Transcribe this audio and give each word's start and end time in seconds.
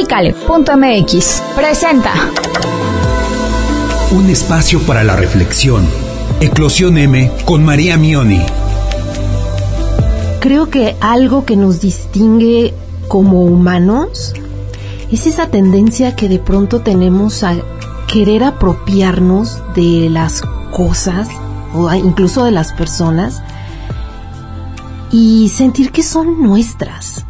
Pícale.mx 0.00 1.42
presenta 1.56 2.12
un 4.12 4.30
espacio 4.30 4.80
para 4.82 5.02
la 5.02 5.16
reflexión. 5.16 5.84
Eclosión 6.40 6.98
M 6.98 7.32
con 7.44 7.64
María 7.64 7.96
Mioni. 7.96 8.40
Creo 10.38 10.70
que 10.70 10.94
algo 11.00 11.44
que 11.44 11.56
nos 11.56 11.80
distingue 11.80 12.74
como 13.08 13.42
humanos 13.42 14.34
es 15.10 15.26
esa 15.26 15.48
tendencia 15.48 16.14
que 16.14 16.28
de 16.28 16.38
pronto 16.38 16.80
tenemos 16.80 17.42
a 17.42 17.56
querer 18.06 18.44
apropiarnos 18.44 19.60
de 19.74 20.10
las 20.10 20.42
cosas 20.70 21.26
o 21.74 21.92
incluso 21.92 22.44
de 22.44 22.52
las 22.52 22.72
personas 22.72 23.42
y 25.10 25.48
sentir 25.48 25.90
que 25.90 26.04
son 26.04 26.40
nuestras. 26.40 27.24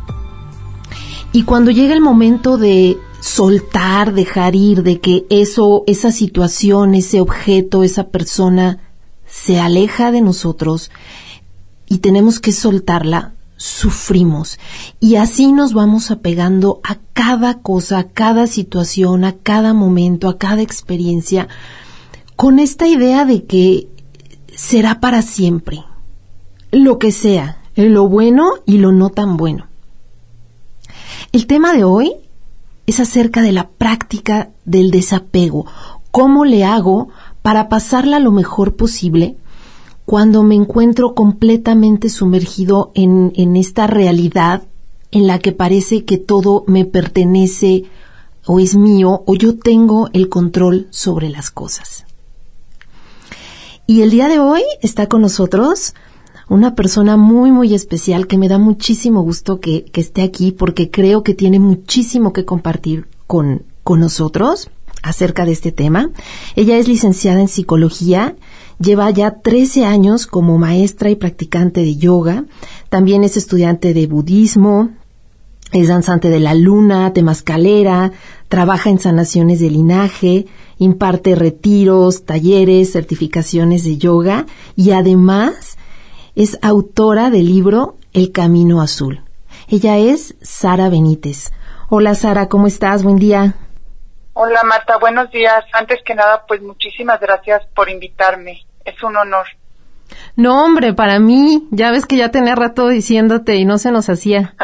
Y 1.33 1.43
cuando 1.43 1.71
llega 1.71 1.95
el 1.95 2.01
momento 2.01 2.57
de 2.57 2.99
soltar, 3.21 4.15
dejar 4.15 4.55
ir, 4.55 4.83
de 4.83 5.01
que 5.01 5.27
eso, 5.31 5.85
esa 5.87 6.11
situación, 6.13 6.95
ese 6.95 7.21
objeto, 7.21 7.83
esa 7.83 8.09
persona 8.09 8.79
se 9.27 9.61
aleja 9.61 10.11
de 10.11 10.23
nosotros 10.23 10.91
y 11.87 11.99
tenemos 11.99 12.41
que 12.41 12.53
soltarla, 12.53 13.35
sufrimos. 13.57 14.59
Y 15.01 15.17
así 15.17 15.53
nos 15.53 15.75
vamos 15.75 16.11
apegando 16.11 16.81
a 16.83 16.99
cada 17.13 17.61
cosa, 17.61 17.99
a 17.99 18.05
cada 18.05 18.47
situación, 18.47 19.25
a 19.25 19.33
cada 19.37 19.75
momento, 19.75 20.29
a 20.29 20.39
cada 20.39 20.63
experiencia, 20.63 21.49
con 22.37 22.59
esta 22.59 22.87
idea 22.87 23.25
de 23.25 23.45
que 23.45 23.89
será 24.55 25.01
para 25.01 25.23
siempre. 25.23 25.85
Lo 26.71 26.99
que 26.99 27.13
sea, 27.13 27.63
lo 27.75 28.09
bueno 28.09 28.53
y 28.65 28.79
lo 28.79 28.93
no 28.93 29.11
tan 29.11 29.37
bueno. 29.37 29.68
El 31.39 31.47
tema 31.47 31.73
de 31.73 31.85
hoy 31.85 32.15
es 32.89 32.99
acerca 32.99 33.43
de 33.43 33.53
la 33.53 33.69
práctica 33.69 34.51
del 34.65 34.91
desapego. 34.91 35.67
¿Cómo 36.11 36.45
le 36.45 36.65
hago 36.65 37.11
para 37.43 37.69
pasarla 37.69 38.19
lo 38.19 38.33
mejor 38.33 38.75
posible 38.75 39.37
cuando 40.05 40.43
me 40.43 40.57
encuentro 40.57 41.15
completamente 41.15 42.09
sumergido 42.09 42.91
en, 42.97 43.55
esta 43.55 43.87
realidad 43.87 44.65
en 45.13 45.29
la 45.29 45.39
que 45.39 45.53
parece 45.53 46.05
que 46.05 46.19
todo 46.19 46.65
me 46.67 46.85
pertenece 46.85 47.85
o 48.45 48.59
es 48.59 48.75
mío 48.75 49.23
o 49.25 49.37
yo 49.37 49.57
tengo 49.57 50.11
el 50.15 50.29
control 50.29 50.89
sobre 50.91 51.29
las 51.29 51.53
cosas? 51.53 52.05
Y 53.87 54.03
el 54.03 54.11
día 54.11 54.27
de 54.27 54.41
hoy 54.41 54.63
está 54.83 55.07
con 55.07 55.21
nosotros 55.21 55.95
una 56.49 56.75
persona 56.75 57.17
muy, 57.17 57.53
muy 57.53 57.75
especial 57.75 58.27
que 58.27 58.39
me 58.39 58.49
da 58.49 58.59
muchísimo 58.59 59.23
gusto 59.23 59.61
que, 59.61 59.87
esté 59.95 60.23
aquí 60.23 60.53
porque 60.53 60.91
creo 60.91 61.23
que 61.23 61.35
tiene 61.35 61.59
muchísimo 61.59 62.33
que 62.33 62.45
compartir 62.45 63.07
con, 63.27 63.63
con 63.83 64.01
nosotros 64.01 64.71
acerca 65.03 65.45
de 65.45 65.53
este 65.53 65.73
tema. 65.73 66.11
Ella 66.57 66.79
es 66.79 66.89
licenciada 66.89 67.41
en 67.41 67.49
psicología, 67.49 68.37
lleva 68.81 69.11
ya 69.11 69.41
13 69.41 69.85
años 69.85 70.27
como 70.27 70.59
maestra 70.59 71.11
y 71.11 71.17
practicante 71.17 71.81
de 71.81 71.97
yoga, 71.97 72.45
también 72.89 73.25
es 73.25 73.37
estudiante 73.37 73.93
de 73.93 74.07
budismo, 74.07 74.91
es 75.73 75.89
danzante 75.89 76.31
de 76.31 76.41
la 76.41 76.55
luna, 76.55 77.13
temascalera, 77.13 78.13
trabaja 78.49 78.89
en 78.89 78.99
sanaciones 78.99 79.61
de 79.61 79.71
linaje, 79.71 80.47
imparte 80.79 81.35
retiros, 81.35 82.25
talleres, 82.25 82.93
certificaciones 82.93 83.85
de 83.85 83.99
yoga 83.99 84.47
y 84.77 84.93
además 84.93 85.77
es 86.39 86.57
autora 86.63 87.31
del 87.31 87.47
libro 87.47 87.97
El 88.13 88.31
Camino 88.31 88.81
Azul. 88.81 89.25
Ella 89.67 89.99
es 89.99 90.37
Sara 90.41 90.89
Benítez. 90.89 91.53
Hola 91.89 92.15
Sara, 92.15 92.49
¿cómo 92.49 92.69
estás? 92.69 93.03
Buen 93.03 93.17
día. 93.17 93.57
Hola 94.35 94.63
Marta, 94.63 94.99
buenos 94.99 95.33
días. 95.33 95.65
Antes 95.73 95.99
que 96.05 96.15
nada, 96.15 96.45
pues 96.47 96.63
muchísimas 96.63 97.19
gracias 97.19 97.67
por 97.75 97.91
invitarme. 97.91 98.65
Es 98.85 99.03
un 99.03 99.17
honor. 99.17 99.47
No, 100.37 100.65
hombre, 100.65 100.95
para 100.95 101.19
mí, 101.19 101.67
ya 101.73 101.91
ves 101.91 102.07
que 102.07 102.17
ya 102.17 102.31
tenía 102.31 102.55
rato 102.55 102.87
diciéndote 102.87 103.57
y 103.57 103.65
no 103.65 103.79
se 103.79 103.91
nos 103.91 104.09
hacía. 104.09 104.55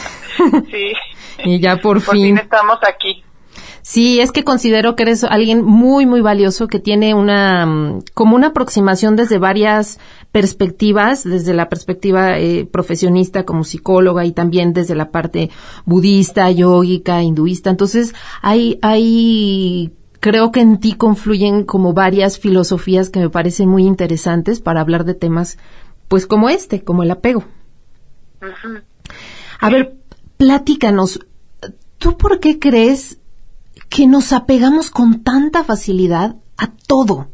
sí. 0.70 0.92
y 1.42 1.58
ya 1.58 1.78
por, 1.78 2.04
por 2.04 2.16
fin 2.16 2.36
estamos 2.36 2.80
aquí. 2.86 3.24
Sí, 3.80 4.18
es 4.20 4.32
que 4.32 4.44
considero 4.44 4.96
que 4.96 5.02
eres 5.02 5.24
alguien 5.24 5.62
muy, 5.62 6.06
muy 6.06 6.22
valioso 6.22 6.68
que 6.68 6.80
tiene 6.80 7.14
una, 7.14 7.66
mm, 7.66 8.02
como 8.14 8.34
una 8.34 8.48
aproximación 8.48 9.14
desde 9.14 9.38
varias 9.38 9.98
perspectivas, 10.34 11.22
desde 11.22 11.54
la 11.54 11.68
perspectiva 11.68 12.40
eh, 12.40 12.66
profesionista 12.66 13.44
como 13.44 13.62
psicóloga 13.62 14.24
y 14.24 14.32
también 14.32 14.72
desde 14.72 14.96
la 14.96 15.12
parte 15.12 15.48
budista, 15.84 16.50
yógica, 16.50 17.22
hinduista. 17.22 17.70
Entonces, 17.70 18.16
hay, 18.42 18.80
hay, 18.82 19.92
creo 20.18 20.50
que 20.50 20.60
en 20.60 20.80
ti 20.80 20.94
confluyen 20.94 21.62
como 21.62 21.92
varias 21.92 22.40
filosofías 22.40 23.10
que 23.10 23.20
me 23.20 23.30
parecen 23.30 23.68
muy 23.68 23.84
interesantes 23.86 24.58
para 24.58 24.80
hablar 24.80 25.04
de 25.04 25.14
temas, 25.14 25.56
pues 26.08 26.26
como 26.26 26.48
este, 26.48 26.82
como 26.82 27.04
el 27.04 27.12
apego. 27.12 27.44
A 29.60 29.70
ver, 29.70 29.96
platícanos, 30.36 31.20
¿tú 31.98 32.16
por 32.16 32.40
qué 32.40 32.58
crees 32.58 33.20
que 33.88 34.08
nos 34.08 34.32
apegamos 34.32 34.90
con 34.90 35.22
tanta 35.22 35.62
facilidad 35.62 36.34
a 36.56 36.72
todo. 36.88 37.28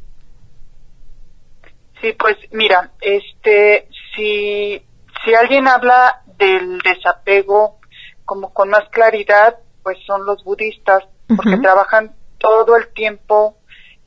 Sí, 2.01 2.13
pues 2.13 2.37
mira, 2.53 2.93
este, 3.01 3.89
si, 4.15 4.83
si 5.25 5.35
alguien 5.35 5.69
habla 5.69 6.23
del 6.39 6.79
desapego 6.79 7.79
como 8.25 8.53
con 8.55 8.71
más 8.71 8.89
claridad, 8.91 9.59
pues 9.83 9.99
son 10.07 10.25
los 10.25 10.43
budistas, 10.45 11.05
porque 11.37 11.59
trabajan 11.59 12.15
todo 12.39 12.77
el 12.77 12.89
tiempo 12.93 13.57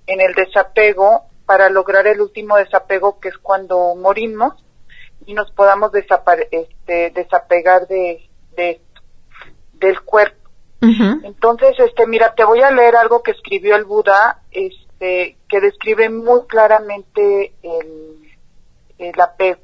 en 0.08 0.22
el 0.22 0.34
desapego 0.34 1.26
para 1.46 1.70
lograr 1.70 2.08
el 2.08 2.22
último 2.22 2.58
desapego, 2.58 3.20
que 3.20 3.30
es 3.30 3.38
cuando 3.38 3.96
morimos 3.96 4.54
y 5.26 5.34
nos 5.34 5.52
podamos 5.52 5.92
este, 5.94 7.12
desapegar 7.12 7.88
de, 7.88 8.30
de, 8.56 8.82
del 9.74 10.02
cuerpo. 10.02 10.38
Entonces, 10.82 11.76
este, 11.80 12.06
mira, 12.08 12.34
te 12.36 12.44
voy 12.44 12.62
a 12.62 12.70
leer 12.70 12.98
algo 12.98 13.24
que 13.24 13.32
escribió 13.32 13.78
el 13.78 13.86
Buda, 13.86 14.42
este, 15.04 15.38
que 15.50 15.60
describe 15.60 16.10
muy 16.10 16.46
claramente 16.48 17.54
el, 17.62 18.38
el 18.98 19.22
apego. 19.22 19.60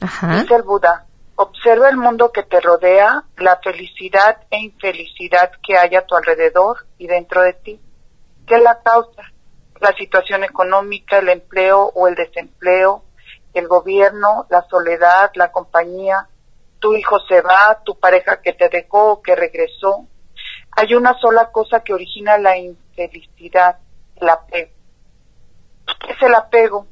Dice 0.00 0.54
el 0.54 0.62
Buda, 0.62 1.06
observa 1.34 1.88
el 1.88 1.96
mundo 1.96 2.30
que 2.30 2.44
te 2.44 2.60
rodea, 2.60 3.24
la 3.36 3.56
felicidad 3.56 4.38
e 4.50 4.58
infelicidad 4.60 5.50
que 5.66 5.76
hay 5.76 5.96
a 5.96 6.06
tu 6.06 6.14
alrededor 6.14 6.86
y 6.96 7.08
dentro 7.08 7.42
de 7.42 7.54
ti. 7.54 7.80
¿Qué 8.46 8.58
la 8.58 8.80
causa? 8.80 9.22
La 9.80 9.92
situación 9.96 10.44
económica, 10.44 11.18
el 11.18 11.28
empleo 11.28 11.90
o 11.94 12.06
el 12.06 12.14
desempleo, 12.14 13.02
el 13.54 13.66
gobierno, 13.66 14.46
la 14.50 14.62
soledad, 14.68 15.32
la 15.34 15.50
compañía, 15.50 16.28
tu 16.78 16.94
hijo 16.94 17.18
se 17.28 17.40
va, 17.40 17.80
tu 17.84 17.98
pareja 17.98 18.40
que 18.40 18.52
te 18.52 18.68
dejó 18.68 19.12
o 19.12 19.22
que 19.22 19.34
regresó, 19.34 20.06
hay 20.76 20.94
una 20.94 21.18
sola 21.18 21.50
cosa 21.50 21.80
que 21.80 21.92
origina 21.92 22.38
la 22.38 22.56
infelicidad, 22.56 23.78
el 24.20 24.28
apego. 24.28 24.72
¿Qué 26.00 26.12
es 26.12 26.22
el 26.22 26.34
apego? 26.34 26.86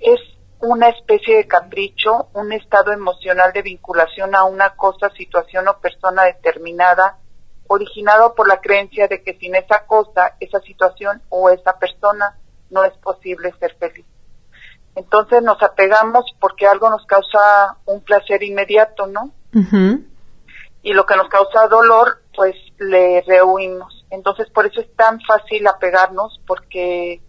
Es 0.00 0.20
una 0.60 0.88
especie 0.88 1.36
de 1.36 1.46
capricho, 1.46 2.28
un 2.32 2.52
estado 2.52 2.92
emocional 2.92 3.52
de 3.52 3.62
vinculación 3.62 4.34
a 4.34 4.44
una 4.44 4.74
cosa, 4.76 5.10
situación 5.10 5.68
o 5.68 5.78
persona 5.78 6.24
determinada, 6.24 7.18
originado 7.66 8.34
por 8.34 8.48
la 8.48 8.60
creencia 8.60 9.08
de 9.08 9.22
que 9.22 9.34
sin 9.34 9.54
esa 9.54 9.86
cosa, 9.86 10.36
esa 10.40 10.60
situación 10.60 11.22
o 11.28 11.50
esa 11.50 11.78
persona 11.78 12.38
no 12.70 12.84
es 12.84 12.92
posible 12.98 13.52
ser 13.58 13.76
feliz. 13.76 14.06
Entonces 14.96 15.42
nos 15.42 15.62
apegamos 15.62 16.24
porque 16.40 16.66
algo 16.66 16.88
nos 16.88 17.04
causa 17.06 17.76
un 17.84 18.02
placer 18.02 18.42
inmediato, 18.42 19.06
¿no? 19.06 19.32
Y 20.82 20.92
lo 20.92 21.06
que 21.06 21.16
nos 21.16 21.28
causa 21.28 21.68
dolor 21.68 22.22
pues 22.34 22.54
le 22.78 23.22
rehuimos. 23.26 23.93
Entonces 24.14 24.48
por 24.50 24.66
eso 24.66 24.80
es 24.80 24.94
tan 24.96 25.20
fácil 25.20 25.66
apegarnos 25.66 26.40
porque 26.46 27.22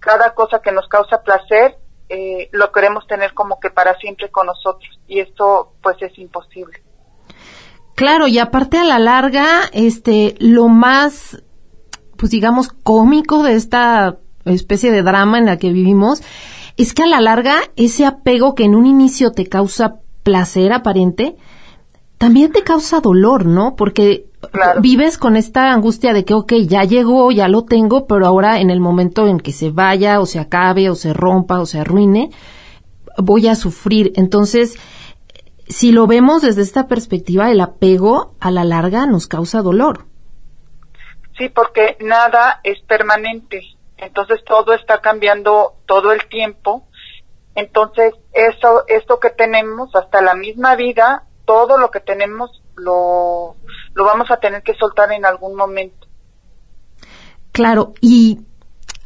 cada 0.00 0.34
cosa 0.34 0.60
que 0.60 0.72
nos 0.72 0.88
causa 0.88 1.22
placer 1.22 1.78
eh, 2.08 2.48
lo 2.52 2.72
queremos 2.72 3.06
tener 3.06 3.32
como 3.32 3.58
que 3.60 3.70
para 3.70 3.94
siempre 3.98 4.30
con 4.30 4.46
nosotros 4.46 5.00
y 5.06 5.20
esto 5.20 5.74
pues 5.82 5.96
es 6.00 6.18
imposible. 6.18 6.82
Claro, 7.94 8.26
y 8.26 8.38
aparte 8.38 8.78
a 8.78 8.84
la 8.84 8.98
larga, 8.98 9.46
este, 9.72 10.34
lo 10.38 10.68
más, 10.68 11.42
pues 12.16 12.32
digamos, 12.32 12.68
cómico 12.68 13.42
de 13.42 13.54
esta 13.54 14.18
especie 14.44 14.90
de 14.90 15.02
drama 15.02 15.38
en 15.38 15.46
la 15.46 15.58
que 15.58 15.72
vivimos, 15.72 16.22
es 16.76 16.94
que 16.94 17.02
a 17.02 17.06
la 17.06 17.20
larga 17.20 17.56
ese 17.76 18.06
apego 18.06 18.54
que 18.54 18.64
en 18.64 18.74
un 18.74 18.86
inicio 18.86 19.32
te 19.32 19.46
causa 19.46 20.00
placer 20.22 20.72
aparente, 20.72 21.36
también 22.18 22.52
te 22.52 22.62
causa 22.62 23.00
dolor, 23.00 23.46
¿no? 23.46 23.76
Porque 23.76 24.26
vives 24.80 25.18
con 25.18 25.36
esta 25.36 25.72
angustia 25.72 26.12
de 26.12 26.24
que, 26.24 26.34
ok, 26.34 26.52
ya 26.66 26.84
llegó, 26.84 27.30
ya 27.30 27.48
lo 27.48 27.64
tengo, 27.64 28.06
pero 28.06 28.26
ahora 28.26 28.60
en 28.60 28.70
el 28.70 28.80
momento 28.80 29.26
en 29.26 29.40
que 29.40 29.52
se 29.52 29.70
vaya 29.70 30.20
o 30.20 30.26
se 30.26 30.38
acabe 30.38 30.90
o 30.90 30.94
se 30.94 31.12
rompa 31.12 31.60
o 31.60 31.66
se 31.66 31.80
arruine, 31.80 32.30
voy 33.18 33.48
a 33.48 33.54
sufrir. 33.54 34.12
Entonces, 34.16 34.78
si 35.68 35.92
lo 35.92 36.06
vemos 36.06 36.42
desde 36.42 36.62
esta 36.62 36.88
perspectiva, 36.88 37.50
el 37.50 37.60
apego 37.60 38.34
a 38.40 38.50
la 38.50 38.64
larga 38.64 39.06
nos 39.06 39.26
causa 39.26 39.62
dolor. 39.62 40.06
Sí, 41.38 41.48
porque 41.48 41.96
nada 42.00 42.60
es 42.62 42.80
permanente. 42.82 43.62
Entonces 43.96 44.44
todo 44.44 44.74
está 44.74 45.00
cambiando 45.00 45.74
todo 45.86 46.12
el 46.12 46.28
tiempo. 46.28 46.86
Entonces 47.54 48.14
eso, 48.32 48.84
esto 48.88 49.20
que 49.20 49.30
tenemos, 49.30 49.94
hasta 49.94 50.20
la 50.20 50.34
misma 50.34 50.74
vida, 50.74 51.24
todo 51.44 51.78
lo 51.78 51.90
que 51.90 52.00
tenemos 52.00 52.62
lo, 52.76 53.56
lo 53.94 54.04
vamos 54.04 54.30
a 54.30 54.36
tener 54.38 54.62
que 54.62 54.74
soltar 54.74 55.12
en 55.12 55.24
algún 55.24 55.56
momento. 55.56 56.06
Claro, 57.52 57.92
y 58.00 58.40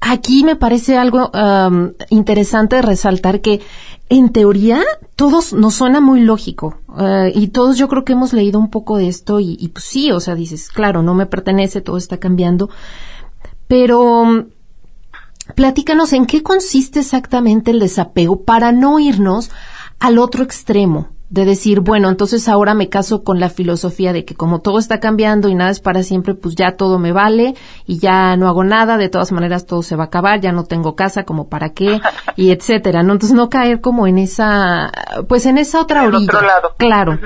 aquí 0.00 0.44
me 0.44 0.56
parece 0.56 0.96
algo 0.96 1.30
interesante 2.10 2.80
resaltar 2.82 3.40
que 3.40 3.60
en 4.08 4.30
teoría 4.30 4.82
todos 5.16 5.52
nos 5.52 5.74
suena 5.74 6.00
muy 6.00 6.20
lógico 6.20 6.78
eh, 6.98 7.32
y 7.34 7.48
todos 7.48 7.76
yo 7.76 7.88
creo 7.88 8.04
que 8.04 8.12
hemos 8.12 8.32
leído 8.32 8.60
un 8.60 8.70
poco 8.70 8.98
de 8.98 9.08
esto 9.08 9.40
y, 9.40 9.56
y, 9.58 9.68
pues 9.68 9.84
sí, 9.84 10.12
o 10.12 10.20
sea, 10.20 10.36
dices, 10.36 10.68
claro, 10.68 11.02
no 11.02 11.14
me 11.14 11.26
pertenece, 11.26 11.80
todo 11.80 11.96
está 11.96 12.18
cambiando, 12.18 12.70
pero 13.66 14.46
platícanos 15.56 16.12
en 16.12 16.26
qué 16.26 16.42
consiste 16.44 17.00
exactamente 17.00 17.72
el 17.72 17.80
desapego 17.80 18.42
para 18.42 18.70
no 18.70 19.00
irnos 19.00 19.50
al 19.98 20.18
otro 20.18 20.44
extremo 20.44 21.08
de 21.28 21.44
decir, 21.44 21.81
bueno, 21.81 22.08
entonces 22.08 22.49
ahora 22.49 22.75
me 22.75 22.88
caso 22.88 23.25
con 23.25 23.40
la 23.40 23.49
filosofía 23.49 24.12
de 24.12 24.25
que 24.25 24.37
como 24.37 24.61
todo 24.61 24.78
está 24.78 25.00
cambiando 25.00 25.49
y 25.49 25.55
nada 25.55 25.70
es 25.70 25.81
para 25.81 26.02
siempre, 26.02 26.34
pues 26.34 26.55
ya 26.55 26.76
todo 26.76 26.99
me 26.99 27.12
vale 27.12 27.55
y 27.84 27.99
ya 27.99 28.37
no 28.37 28.49
hago 28.49 28.62
nada, 28.62 28.96
de 28.96 29.08
todas 29.08 29.32
maneras 29.32 29.67
todo 29.67 29.82
se 29.82 29.96
va 29.96 30.05
a 30.05 30.06
acabar, 30.06 30.40
ya 30.40 30.52
no 30.52 30.64
tengo 30.64 30.94
casa, 30.94 31.25
como 31.25 31.49
para 31.49 31.70
qué, 31.70 32.00
y 32.37 32.50
etcétera, 32.52 33.02
¿no? 33.02 33.12
Entonces 33.12 33.37
no 33.37 33.50
caer 33.50 33.81
como 33.81 34.06
en 34.06 34.19
esa, 34.19 34.93
pues 35.28 35.46
en 35.46 35.58
esa 35.58 35.81
otra 35.81 36.05
orilla. 36.05 36.25
Otro 36.25 36.43
lado. 36.43 36.75
Claro. 36.76 37.19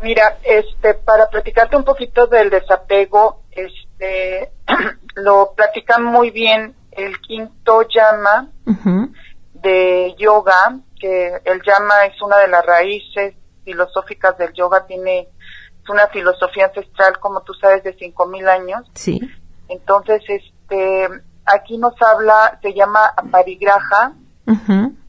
Mira, 0.00 0.38
este, 0.44 0.94
para 0.94 1.28
platicarte 1.28 1.76
un 1.76 1.84
poquito 1.84 2.28
del 2.28 2.50
desapego, 2.50 3.42
este, 3.50 4.52
lo 5.16 5.52
platican 5.56 6.04
muy 6.04 6.30
bien 6.30 6.74
el 6.92 7.20
quinto 7.20 7.82
llama 7.82 8.48
de 9.54 10.14
yoga, 10.18 10.78
que 10.98 11.40
el 11.44 11.62
llama 11.62 12.06
es 12.06 12.20
una 12.22 12.38
de 12.38 12.48
las 12.48 12.64
raíces 12.64 13.34
filosóficas 13.64 14.36
del 14.38 14.52
yoga, 14.52 14.86
tiene 14.86 15.28
es 15.82 15.88
una 15.88 16.06
filosofía 16.08 16.66
ancestral, 16.66 17.18
como 17.18 17.42
tú 17.42 17.54
sabes, 17.54 17.82
de 17.84 17.94
cinco 17.94 18.26
mil 18.26 18.48
años. 18.48 18.86
Sí. 18.94 19.20
Entonces, 19.68 20.22
este, 20.26 21.08
aquí 21.44 21.78
nos 21.78 21.94
habla, 22.00 22.58
se 22.62 22.74
llama 22.74 23.06
aparigraja, 23.16 24.12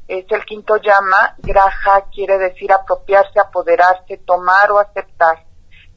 es 0.08 0.26
el 0.30 0.44
quinto 0.46 0.76
llama, 0.78 1.36
graja 1.38 2.06
quiere 2.12 2.38
decir 2.38 2.72
apropiarse, 2.74 3.40
apoderarse, 3.40 4.18
tomar 4.26 4.72
o 4.72 4.80
aceptar. 4.80 5.46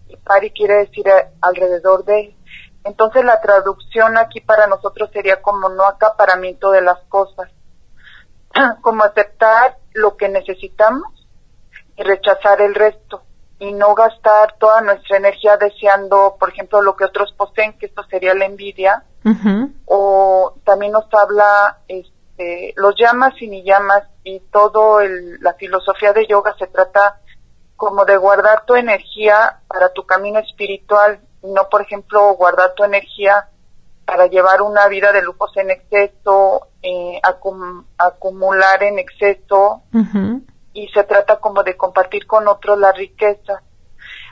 Y 0.06 0.16
pari 0.16 0.50
quiere 0.50 0.74
decir 0.86 1.08
eh, 1.08 1.30
alrededor 1.40 2.04
de. 2.04 2.36
Entonces 2.84 3.24
la 3.24 3.40
traducción 3.40 4.18
aquí 4.18 4.40
para 4.40 4.66
nosotros 4.66 5.10
sería 5.12 5.40
como 5.40 5.68
no 5.70 5.84
acaparamiento 5.84 6.70
de 6.70 6.82
las 6.82 6.98
cosas 7.08 7.50
como 8.80 9.04
aceptar 9.04 9.78
lo 9.94 10.16
que 10.16 10.28
necesitamos 10.28 11.28
y 11.96 12.02
rechazar 12.02 12.60
el 12.60 12.74
resto 12.74 13.22
y 13.58 13.72
no 13.72 13.94
gastar 13.94 14.56
toda 14.58 14.80
nuestra 14.80 15.18
energía 15.18 15.56
deseando, 15.56 16.36
por 16.38 16.48
ejemplo, 16.48 16.82
lo 16.82 16.96
que 16.96 17.04
otros 17.04 17.32
poseen, 17.36 17.78
que 17.78 17.86
esto 17.86 18.02
sería 18.10 18.34
la 18.34 18.46
envidia, 18.46 19.04
o 19.84 20.54
también 20.64 20.90
nos 20.90 21.04
habla 21.14 21.78
este, 21.86 22.74
los 22.76 22.96
llamas 22.96 23.34
y 23.40 23.46
ni 23.46 23.62
llamas 23.62 24.08
y 24.24 24.40
todo 24.50 25.00
el, 25.00 25.38
la 25.40 25.54
filosofía 25.54 26.12
de 26.12 26.26
yoga 26.26 26.56
se 26.58 26.66
trata 26.66 27.20
como 27.76 28.04
de 28.04 28.16
guardar 28.16 28.64
tu 28.64 28.74
energía 28.74 29.60
para 29.68 29.92
tu 29.92 30.06
camino 30.06 30.40
espiritual, 30.40 31.20
no, 31.42 31.68
por 31.68 31.82
ejemplo, 31.82 32.34
guardar 32.34 32.74
tu 32.74 32.82
energía 32.82 33.48
para 34.04 34.26
llevar 34.26 34.62
una 34.62 34.88
vida 34.88 35.12
de 35.12 35.22
lujos 35.22 35.56
en 35.56 35.70
exceso, 35.70 36.68
eh, 36.82 37.20
acumular 37.98 38.82
en 38.82 38.98
exceso. 38.98 39.82
Y 40.74 40.88
se 40.88 41.04
trata 41.04 41.36
como 41.36 41.62
de 41.62 41.76
compartir 41.76 42.26
con 42.26 42.48
otros 42.48 42.78
la 42.78 42.92
riqueza. 42.92 43.62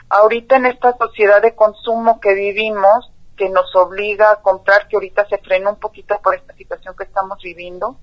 Ahorita 0.09 0.57
en 0.57 0.65
esta 0.65 0.97
sociedad 0.97 1.41
de 1.41 1.55
consumo 1.55 2.19
que 2.19 2.33
vivimos, 2.33 3.11
que 3.37 3.49
nos 3.49 3.75
obliga 3.75 4.31
a 4.31 4.35
comprar, 4.41 4.87
que 4.87 4.97
ahorita 4.97 5.25
se 5.27 5.37
frena 5.37 5.69
un 5.69 5.79
poquito 5.79 6.19
por 6.21 6.35
esta 6.35 6.53
situación 6.55 6.95
que 6.97 7.05
estamos 7.05 7.39
viviendo, 7.41 7.97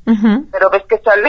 pero 0.50 0.70
ves 0.70 0.84
que 0.88 0.98
sale 0.98 1.28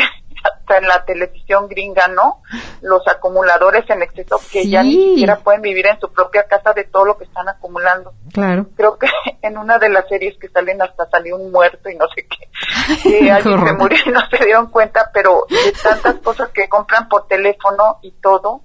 en 0.77 0.88
la 0.88 1.03
televisión 1.03 1.68
gringa, 1.68 2.07
¿no? 2.07 2.41
Los 2.81 3.07
acumuladores 3.07 3.89
en 3.89 4.01
exceso 4.01 4.39
que 4.51 4.68
ya 4.68 4.83
ni 4.83 5.09
siquiera 5.09 5.38
pueden 5.39 5.62
vivir 5.62 5.88
en 5.88 6.00
su 6.00 6.12
propia 6.12 6.44
casa 6.44 6.74
de 6.74 6.83
todo 6.86 7.06
lo 7.06 7.18
que 7.18 7.25
están 7.25 7.50
acumulando. 7.50 8.13
Claro. 8.33 8.68
Creo 8.75 8.97
que 8.97 9.07
en 9.41 9.57
una 9.57 9.80
de 9.80 9.89
las 9.89 10.07
series 10.07 10.38
que 10.38 10.50
salen 10.50 10.81
hasta 10.81 11.09
salió 11.09 11.38
un 11.38 11.51
muerto 11.51 11.89
y 11.89 11.95
no 11.95 12.06
sé 12.15 12.27
qué. 12.27 13.31
Alguien 13.31 13.68
se 13.68 13.74
murió 13.74 13.97
y 14.06 14.09
no 14.09 14.21
se 14.30 14.45
dieron 14.45 14.69
cuenta, 14.69 15.09
pero 15.13 15.45
de 15.50 15.71
tantas 15.71 16.15
cosas 16.19 16.50
que 16.50 16.69
compran 16.69 17.07
por 17.09 17.27
teléfono 17.27 18.00
y 18.01 18.12
todo. 18.21 18.62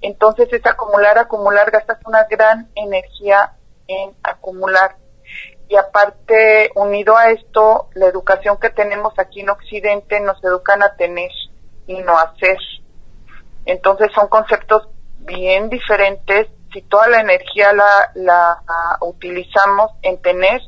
Entonces 0.00 0.52
es 0.52 0.64
acumular, 0.66 1.18
acumular, 1.18 1.70
gastas 1.70 1.98
una 2.04 2.24
gran 2.24 2.68
energía 2.74 3.52
en 3.86 4.12
acumular 4.22 4.96
y 5.68 5.76
aparte, 5.76 6.70
unido 6.74 7.16
a 7.16 7.30
esto, 7.30 7.88
la 7.94 8.06
educación 8.06 8.58
que 8.58 8.70
tenemos 8.70 9.14
aquí 9.18 9.40
en 9.40 9.50
Occidente 9.50 10.20
nos 10.20 10.42
educan 10.44 10.82
a 10.82 10.94
tener 10.96 11.30
y 11.86 11.98
no 12.00 12.16
a 12.16 12.22
hacer. 12.22 12.58
Entonces 13.64 14.10
son 14.14 14.28
conceptos 14.28 14.88
bien 15.20 15.70
diferentes. 15.70 16.48
Si 16.72 16.82
toda 16.82 17.08
la 17.08 17.20
energía 17.20 17.72
la, 17.72 18.10
la 18.14 18.58
utilizamos 19.00 19.92
en 20.02 20.20
tener, 20.20 20.60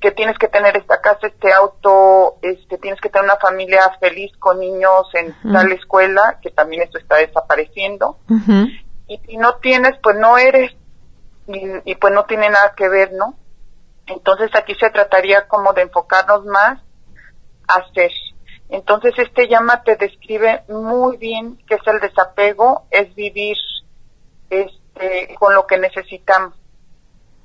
que 0.00 0.10
tienes 0.10 0.38
que 0.38 0.48
tener 0.48 0.76
esta 0.76 1.00
casa, 1.00 1.26
este 1.26 1.52
auto, 1.52 2.38
este, 2.42 2.78
tienes 2.78 3.00
que 3.00 3.10
tener 3.10 3.24
una 3.24 3.36
familia 3.36 3.82
feliz 4.00 4.32
con 4.38 4.58
niños 4.58 5.06
en 5.12 5.34
tal 5.52 5.70
escuela, 5.72 6.38
que 6.42 6.50
también 6.50 6.82
esto 6.82 6.98
está 6.98 7.16
desapareciendo. 7.16 8.18
Y 9.06 9.18
si 9.26 9.36
no 9.36 9.56
tienes, 9.56 9.92
pues 10.02 10.16
no 10.16 10.38
eres, 10.38 10.72
y, 11.46 11.60
y 11.84 11.94
pues 11.96 12.14
no 12.14 12.24
tiene 12.24 12.48
nada 12.48 12.74
que 12.76 12.88
ver, 12.88 13.12
¿no? 13.12 13.34
Entonces 14.10 14.50
aquí 14.54 14.74
se 14.74 14.90
trataría 14.90 15.46
como 15.46 15.72
de 15.72 15.82
enfocarnos 15.82 16.44
más 16.44 16.80
a 17.68 17.74
hacer. 17.74 18.10
Entonces 18.68 19.12
este 19.16 19.48
llama 19.48 19.82
te 19.84 19.96
describe 19.96 20.64
muy 20.68 21.16
bien 21.16 21.58
qué 21.68 21.76
es 21.76 21.86
el 21.86 22.00
desapego, 22.00 22.86
es 22.90 23.14
vivir 23.14 23.56
este, 24.48 25.34
con 25.38 25.54
lo 25.54 25.66
que 25.66 25.78
necesitamos, 25.78 26.54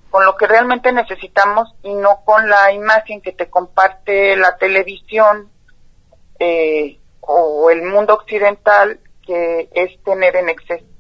con 0.09 0.25
lo 0.25 0.35
que 0.38 0.47
realmente 0.47 0.91
necesitamos 0.91 1.73
y 1.84 1.93
no 1.93 2.22
con 2.25 2.50
la 2.50 2.72
imagen 2.72 3.22
que 3.22 3.31
te 3.31 3.50
comparte 3.50 4.36
la 4.36 4.57
televisión 4.57 5.51
eh, 6.39 7.00
o 7.22 7.69
el 7.69 7.84
mundo 7.84 8.15
occidental 8.15 9.00
que 9.25 9.69
es 9.72 10.03
tener 10.03 10.36
en 10.36 10.50
exceso. 10.50 10.95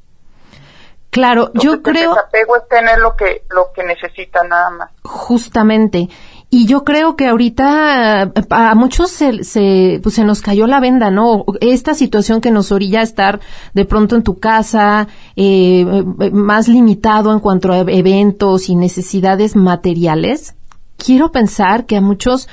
Claro, 1.15 1.49
yo 1.53 1.81
creo. 1.81 2.09
El 2.11 2.15
desapego 2.17 2.57
es 2.57 2.67
tener 2.67 2.99
lo 2.99 3.15
que 3.15 3.43
lo 3.49 3.71
que 3.73 3.85
necesita 3.85 4.43
nada 4.43 4.69
más. 4.71 4.89
Justamente. 5.03 6.09
Y 6.49 6.65
yo 6.65 6.83
creo 6.83 7.15
que 7.15 7.27
ahorita 7.27 8.33
a 8.49 8.75
muchos 8.75 9.11
se, 9.11 9.45
se, 9.45 10.01
pues 10.03 10.15
se 10.15 10.25
nos 10.25 10.41
cayó 10.41 10.67
la 10.67 10.81
venda, 10.81 11.11
¿no? 11.11 11.45
Esta 11.61 11.93
situación 11.93 12.41
que 12.41 12.51
nos 12.51 12.73
orilla 12.73 12.99
a 12.99 13.03
estar 13.03 13.39
de 13.73 13.85
pronto 13.85 14.17
en 14.17 14.23
tu 14.23 14.39
casa, 14.39 15.07
eh, 15.37 15.85
más 16.33 16.67
limitado 16.67 17.31
en 17.31 17.39
cuanto 17.39 17.71
a 17.71 17.79
eventos 17.79 18.67
y 18.67 18.75
necesidades 18.75 19.55
materiales. 19.55 20.55
Quiero 20.97 21.31
pensar 21.31 21.85
que 21.85 21.95
a 21.95 22.01
muchos 22.01 22.49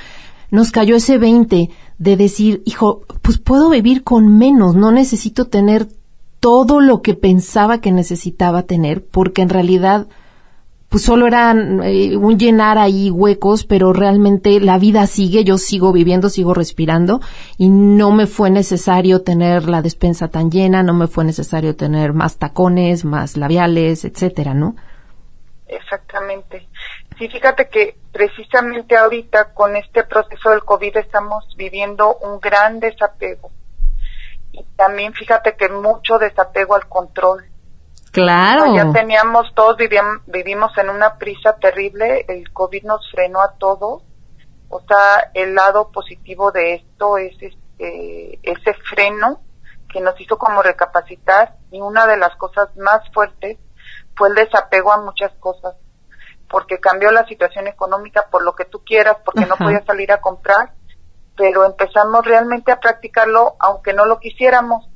nos 0.52 0.70
cayó 0.70 0.94
ese 0.94 1.18
20 1.18 1.68
de 1.98 2.16
decir, 2.16 2.62
hijo, 2.64 3.02
pues 3.22 3.38
puedo 3.38 3.70
vivir 3.70 4.04
con 4.04 4.38
menos, 4.38 4.76
no 4.76 4.92
necesito 4.92 5.46
tener 5.46 5.88
todo 6.42 6.80
lo 6.80 7.02
que 7.02 7.14
pensaba 7.14 7.80
que 7.80 7.92
necesitaba 7.92 8.64
tener, 8.64 9.06
porque 9.06 9.42
en 9.42 9.48
realidad 9.48 10.08
pues 10.88 11.04
solo 11.04 11.28
eran 11.28 11.80
eh, 11.84 12.16
un 12.16 12.36
llenar 12.36 12.78
ahí 12.78 13.10
huecos, 13.10 13.64
pero 13.64 13.92
realmente 13.92 14.58
la 14.58 14.76
vida 14.76 15.06
sigue, 15.06 15.44
yo 15.44 15.56
sigo 15.56 15.92
viviendo, 15.92 16.28
sigo 16.28 16.52
respirando 16.52 17.20
y 17.58 17.68
no 17.68 18.10
me 18.10 18.26
fue 18.26 18.50
necesario 18.50 19.22
tener 19.22 19.68
la 19.68 19.82
despensa 19.82 20.28
tan 20.28 20.50
llena, 20.50 20.82
no 20.82 20.94
me 20.94 21.06
fue 21.06 21.24
necesario 21.24 21.76
tener 21.76 22.12
más 22.12 22.38
tacones, 22.38 23.04
más 23.04 23.36
labiales, 23.36 24.04
etcétera, 24.04 24.52
¿no? 24.52 24.74
Exactamente. 25.68 26.68
Sí, 27.18 27.28
fíjate 27.28 27.68
que 27.68 27.96
precisamente 28.10 28.96
ahorita 28.96 29.54
con 29.54 29.76
este 29.76 30.02
proceso 30.02 30.50
del 30.50 30.64
COVID 30.64 30.96
estamos 30.96 31.44
viviendo 31.56 32.16
un 32.16 32.40
gran 32.40 32.80
desapego 32.80 33.52
y 34.52 34.64
también 34.76 35.12
fíjate 35.14 35.56
que 35.56 35.68
mucho 35.68 36.18
desapego 36.18 36.74
al 36.74 36.88
control. 36.88 37.44
Claro. 38.12 38.74
ya 38.74 38.92
teníamos, 38.92 39.54
todos 39.54 39.78
vivimos 39.78 40.76
en 40.76 40.90
una 40.90 41.16
prisa 41.16 41.56
terrible, 41.56 42.26
el 42.28 42.52
COVID 42.52 42.84
nos 42.84 43.10
frenó 43.10 43.40
a 43.40 43.54
todos. 43.58 44.02
O 44.68 44.80
sea, 44.80 45.30
el 45.32 45.54
lado 45.54 45.90
positivo 45.90 46.52
de 46.52 46.74
esto 46.74 47.16
es 47.16 47.32
este, 47.40 48.38
ese 48.42 48.74
freno 48.90 49.40
que 49.90 50.00
nos 50.00 50.18
hizo 50.20 50.38
como 50.38 50.62
recapacitar 50.62 51.56
y 51.70 51.80
una 51.80 52.06
de 52.06 52.16
las 52.18 52.36
cosas 52.36 52.74
más 52.76 53.00
fuertes 53.12 53.58
fue 54.14 54.28
el 54.28 54.34
desapego 54.34 54.92
a 54.92 55.00
muchas 55.00 55.32
cosas. 55.40 55.74
Porque 56.50 56.76
porque 56.76 56.80
cambió 56.80 57.10
la 57.12 57.26
situación 57.26 57.66
económica, 57.66 58.28
por 58.30 58.44
lo 58.44 58.54
que 58.54 58.66
tú 58.66 58.84
quieras, 58.84 59.16
porque 59.24 59.46
no 59.46 59.56
podías 59.56 59.86
salir 59.86 60.12
a 60.12 60.20
comprar, 60.20 60.74
pero 61.42 61.66
empezamos 61.66 62.24
realmente 62.24 62.70
a 62.70 62.78
practicarlo 62.78 63.56
aunque 63.58 63.92
no 63.92 64.06
lo 64.06 64.20
quisiéramos. 64.20 64.88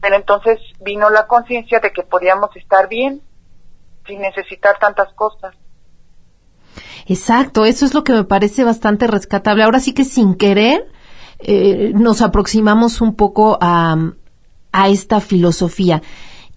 Pero 0.00 0.16
entonces 0.16 0.58
vino 0.80 1.08
la 1.08 1.28
conciencia 1.28 1.78
de 1.78 1.92
que 1.92 2.02
podíamos 2.02 2.50
estar 2.56 2.88
bien 2.88 3.22
sin 4.04 4.20
necesitar 4.20 4.76
tantas 4.80 5.12
cosas. 5.14 5.54
Exacto, 7.06 7.64
eso 7.64 7.86
es 7.86 7.94
lo 7.94 8.02
que 8.02 8.12
me 8.12 8.24
parece 8.24 8.64
bastante 8.64 9.06
rescatable. 9.06 9.62
Ahora 9.62 9.78
sí 9.78 9.94
que 9.94 10.04
sin 10.04 10.34
querer 10.34 10.88
eh, 11.38 11.92
nos 11.94 12.22
aproximamos 12.22 13.00
un 13.00 13.14
poco 13.14 13.56
a, 13.60 13.96
a 14.72 14.88
esta 14.88 15.20
filosofía. 15.20 16.02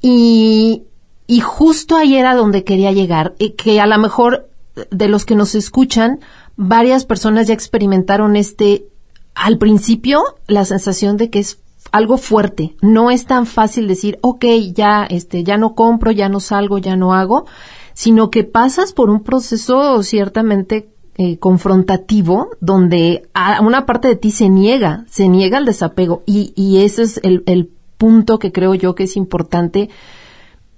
Y, 0.01 0.85
y 1.27 1.41
justo 1.41 1.95
ahí 1.95 2.17
era 2.17 2.33
donde 2.33 2.63
quería 2.63 2.91
llegar, 2.91 3.35
eh, 3.37 3.53
que 3.53 3.79
a 3.79 3.85
lo 3.85 3.99
mejor 3.99 4.49
de 4.89 5.07
los 5.07 5.25
que 5.25 5.35
nos 5.35 5.53
escuchan, 5.53 6.21
varias 6.55 7.05
personas 7.05 7.47
ya 7.47 7.53
experimentaron 7.53 8.35
este, 8.35 8.85
al 9.35 9.57
principio, 9.57 10.21
la 10.47 10.65
sensación 10.65 11.17
de 11.17 11.29
que 11.29 11.39
es 11.39 11.59
algo 11.91 12.17
fuerte. 12.17 12.75
No 12.81 13.11
es 13.11 13.25
tan 13.25 13.45
fácil 13.45 13.87
decir, 13.87 14.19
ok, 14.21 14.45
ya, 14.73 15.03
este, 15.03 15.43
ya 15.43 15.57
no 15.57 15.75
compro, 15.75 16.11
ya 16.11 16.29
no 16.29 16.39
salgo, 16.39 16.77
ya 16.77 16.95
no 16.95 17.13
hago, 17.13 17.45
sino 17.93 18.29
que 18.29 18.43
pasas 18.43 18.93
por 18.93 19.09
un 19.09 19.23
proceso 19.23 20.01
ciertamente 20.03 20.89
eh, 21.17 21.37
confrontativo 21.37 22.49
donde 22.61 23.29
a 23.33 23.61
una 23.61 23.85
parte 23.85 24.07
de 24.07 24.15
ti 24.15 24.31
se 24.31 24.49
niega, 24.49 25.05
se 25.09 25.27
niega 25.27 25.57
el 25.57 25.65
desapego 25.65 26.23
y, 26.25 26.53
y 26.55 26.83
ese 26.83 27.03
es 27.03 27.19
el, 27.23 27.43
el 27.47 27.69
punto 27.97 28.39
que 28.39 28.51
creo 28.51 28.73
yo 28.73 28.95
que 28.95 29.03
es 29.03 29.17
importante 29.17 29.89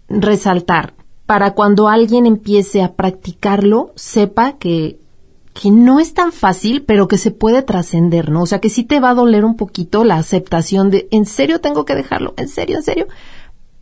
resaltar. 0.10 0.95
Para 1.25 1.53
cuando 1.53 1.88
alguien 1.88 2.25
empiece 2.25 2.81
a 2.81 2.93
practicarlo, 2.93 3.93
sepa 3.95 4.57
que 4.57 5.00
que 5.53 5.69
no 5.69 6.00
es 6.00 6.13
tan 6.13 6.31
fácil, 6.31 6.83
pero 6.83 7.07
que 7.07 7.17
se 7.17 7.31
puede 7.31 7.62
trascender, 7.62 8.29
¿no? 8.29 8.41
O 8.41 8.45
sea, 8.45 8.60
que 8.60 8.69
sí 8.69 8.83
te 8.83 9.00
va 9.00 9.12
a 9.12 9.15
doler 9.15 9.45
un 9.45 9.55
poquito 9.55 10.03
la 10.03 10.15
aceptación 10.15 10.89
de, 10.89 11.07
¿en 11.12 11.25
serio 11.25 11.62
tengo 11.62 11.86
que 11.86 11.95
dejarlo? 11.95 12.33
¿En 12.38 12.48
serio? 12.48 12.77
¿En 12.77 12.83
serio? 12.83 13.07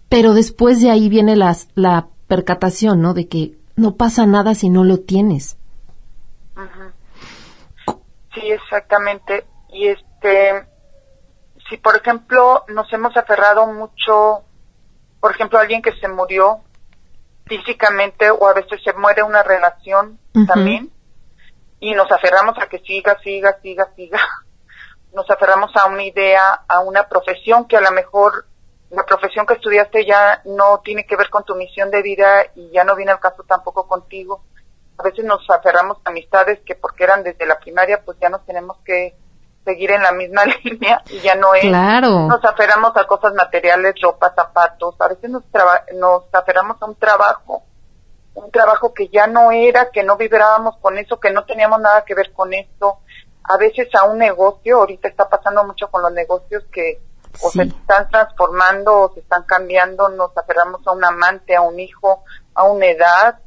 Pero 0.09 0.33
después 0.33 0.81
de 0.81 0.89
ahí 0.89 1.07
viene 1.07 1.35
la, 1.35 1.55
la 1.75 2.07
percatación, 2.27 3.01
¿no? 3.01 3.13
De 3.13 3.27
que 3.27 3.55
no 3.77 3.95
pasa 3.95 4.25
nada 4.25 4.53
si 4.53 4.69
no 4.69 4.83
lo 4.83 4.99
tienes. 4.99 5.57
Sí, 8.33 8.41
exactamente. 8.51 9.45
Y 9.69 9.87
este, 9.87 10.65
si 11.69 11.77
por 11.77 11.95
ejemplo 11.95 12.65
nos 12.67 12.91
hemos 12.91 13.15
aferrado 13.15 13.65
mucho, 13.67 14.43
por 15.21 15.31
ejemplo, 15.31 15.57
alguien 15.57 15.81
que 15.81 15.93
se 15.93 16.07
murió 16.07 16.59
físicamente 17.45 18.29
o 18.29 18.47
a 18.47 18.53
veces 18.53 18.81
se 18.83 18.93
muere 18.93 19.23
una 19.23 19.43
relación 19.43 20.19
también, 20.47 20.90
y 21.81 21.93
nos 21.95 22.09
aferramos 22.11 22.55
a 22.59 22.67
que 22.67 22.79
siga, 22.79 23.17
siga, 23.21 23.59
siga, 23.61 23.89
siga. 23.95 24.19
Nos 25.13 25.29
aferramos 25.29 25.75
a 25.75 25.87
una 25.87 26.03
idea, 26.03 26.61
a 26.69 26.79
una 26.79 27.09
profesión 27.09 27.67
que 27.67 27.75
a 27.75 27.81
lo 27.81 27.91
mejor 27.91 28.45
la 28.91 29.03
profesión 29.03 29.45
que 29.45 29.55
estudiaste 29.55 30.05
ya 30.05 30.41
no 30.45 30.79
tiene 30.83 31.05
que 31.05 31.17
ver 31.17 31.29
con 31.29 31.43
tu 31.43 31.55
misión 31.55 31.91
de 31.91 32.01
vida 32.01 32.45
y 32.55 32.69
ya 32.71 32.85
no 32.85 32.95
viene 32.95 33.11
al 33.11 33.19
caso 33.19 33.43
tampoco 33.43 33.87
contigo. 33.87 34.43
A 34.97 35.03
veces 35.03 35.25
nos 35.25 35.49
aferramos 35.49 35.97
a 36.05 36.11
amistades 36.11 36.59
que 36.65 36.75
porque 36.75 37.03
eran 37.03 37.23
desde 37.23 37.45
la 37.45 37.59
primaria 37.59 38.01
pues 38.05 38.17
ya 38.21 38.29
nos 38.29 38.45
tenemos 38.45 38.77
que 38.85 39.15
seguir 39.65 39.91
en 39.91 40.03
la 40.03 40.11
misma 40.11 40.45
línea 40.63 41.01
y 41.09 41.19
ya 41.19 41.35
no 41.35 41.55
es. 41.55 41.63
Claro. 41.63 42.27
Nos 42.27 42.45
aferramos 42.45 42.95
a 42.95 43.05
cosas 43.05 43.33
materiales, 43.33 43.95
ropa, 44.01 44.33
zapatos. 44.35 44.95
A 44.99 45.07
veces 45.09 45.29
nos, 45.29 45.43
nos 45.95 46.23
aferramos 46.31 46.79
a 46.79 46.85
un 46.85 46.95
trabajo 46.95 47.63
un 48.33 48.51
trabajo 48.51 48.93
que 48.93 49.09
ya 49.09 49.27
no 49.27 49.51
era, 49.51 49.89
que 49.91 50.03
no 50.03 50.17
vibrábamos 50.17 50.77
con 50.77 50.97
eso, 50.97 51.19
que 51.19 51.31
no 51.31 51.45
teníamos 51.45 51.79
nada 51.79 52.05
que 52.05 52.15
ver 52.15 52.31
con 52.31 52.53
eso, 52.53 52.99
a 53.43 53.57
veces 53.57 53.87
a 53.95 54.05
un 54.05 54.19
negocio, 54.19 54.77
ahorita 54.77 55.07
está 55.07 55.27
pasando 55.29 55.63
mucho 55.65 55.89
con 55.89 56.01
los 56.01 56.11
negocios 56.13 56.63
que 56.71 57.01
o 57.41 57.49
se 57.49 57.63
están 57.63 58.09
transformando 58.09 59.01
o 59.01 59.13
se 59.13 59.21
están 59.21 59.43
cambiando, 59.43 60.09
nos 60.09 60.37
aferramos 60.37 60.85
a 60.85 60.91
un 60.91 61.03
amante, 61.03 61.55
a 61.55 61.61
un 61.61 61.79
hijo, 61.79 62.23
a 62.53 62.63
una 62.63 62.87
edad, 62.87 63.39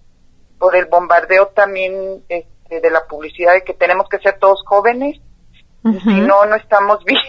por 0.59 0.75
el 0.77 0.87
bombardeo 0.87 1.49
también 1.49 2.25
este, 2.29 2.81
de 2.81 2.91
la 2.91 3.07
publicidad 3.07 3.53
de 3.53 3.65
que 3.65 3.75
tenemos 3.75 4.09
que 4.09 4.19
ser 4.19 4.39
todos 4.39 4.63
jóvenes, 4.67 5.21
y 5.85 6.01
si 6.01 6.21
no, 6.21 6.47
no 6.47 6.57
estamos 6.57 7.05
bien. 7.05 7.21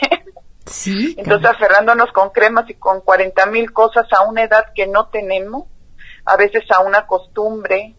Sí, 0.65 1.15
Entonces 1.17 1.49
aferrándonos 1.49 2.11
con 2.11 2.31
cremas 2.31 2.67
y 2.69 2.73
con 2.75 3.01
cuarenta 3.01 3.45
mil 3.45 3.71
cosas 3.71 4.07
a 4.11 4.23
una 4.23 4.43
edad 4.43 4.65
que 4.73 4.87
no 4.87 5.09
tenemos, 5.09 5.65
a 6.25 6.37
veces 6.37 6.63
a 6.71 6.81
una 6.81 7.05
costumbre 7.07 7.95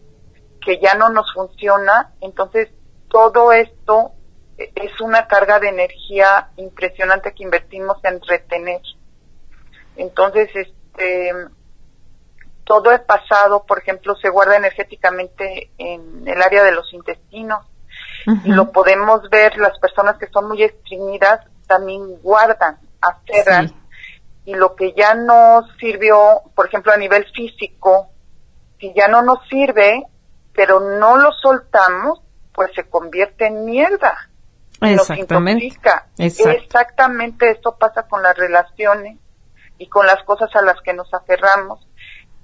que 0.61 0.79
ya 0.79 0.95
no 0.95 1.09
nos 1.09 1.33
funciona, 1.33 2.13
entonces 2.21 2.69
todo 3.09 3.53
esto 3.53 4.11
es 4.57 4.99
una 5.01 5.27
carga 5.27 5.59
de 5.59 5.69
energía 5.69 6.49
impresionante 6.57 7.33
que 7.33 7.43
invertimos 7.43 7.97
en 8.03 8.19
retener. 8.21 8.81
Entonces, 9.95 10.49
este, 10.53 11.31
todo 12.63 12.91
el 12.91 13.01
pasado, 13.01 13.65
por 13.65 13.79
ejemplo, 13.79 14.15
se 14.15 14.29
guarda 14.29 14.57
energéticamente 14.57 15.71
en 15.77 16.27
el 16.27 16.41
área 16.41 16.63
de 16.63 16.71
los 16.71 16.91
intestinos. 16.93 17.65
Y 18.43 18.51
lo 18.51 18.73
podemos 18.73 19.29
ver, 19.29 19.57
las 19.57 19.79
personas 19.79 20.17
que 20.17 20.27
son 20.27 20.49
muy 20.49 20.61
estreñidas 20.61 21.45
también 21.65 22.21
guardan, 22.21 22.77
aferran. 22.99 23.71
Y 24.43 24.53
lo 24.53 24.75
que 24.75 24.93
ya 24.93 25.15
no 25.15 25.65
sirvió, 25.79 26.41
por 26.53 26.67
ejemplo, 26.67 26.91
a 26.91 26.97
nivel 26.97 27.25
físico, 27.33 28.09
si 28.79 28.93
ya 28.93 29.07
no 29.07 29.21
nos 29.21 29.39
sirve, 29.47 30.03
pero 30.53 30.79
no 30.79 31.17
lo 31.17 31.31
soltamos, 31.33 32.21
pues 32.53 32.71
se 32.75 32.89
convierte 32.89 33.47
en 33.47 33.65
mierda. 33.65 34.29
Exactamente. 34.81 35.71
Nos 36.17 36.39
Exactamente 36.39 37.51
esto 37.51 37.75
pasa 37.77 38.03
con 38.03 38.21
las 38.21 38.37
relaciones 38.37 39.17
y 39.77 39.87
con 39.87 40.05
las 40.05 40.23
cosas 40.23 40.49
a 40.55 40.61
las 40.61 40.79
que 40.81 40.93
nos 40.93 41.11
aferramos, 41.13 41.87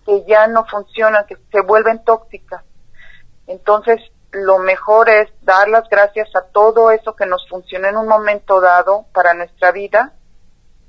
que 0.06 0.24
ya 0.26 0.48
no 0.48 0.66
funcionan, 0.66 1.26
que 1.26 1.38
se 1.52 1.62
vuelven 1.62 2.04
tóxicas. 2.04 2.64
Entonces, 3.48 4.00
lo 4.32 4.60
mejor 4.60 5.10
es 5.10 5.30
dar 5.42 5.68
las 5.70 5.88
gracias 5.90 6.30
a 6.36 6.42
todo 6.42 6.92
eso 6.92 7.16
que 7.16 7.26
nos 7.26 7.48
funciona 7.48 7.90
en 7.90 7.98
un 7.98 8.08
momento 8.08 8.62
dado 8.62 9.06
para 9.14 9.34
nuestra 9.34 9.72
vida, 9.72 10.14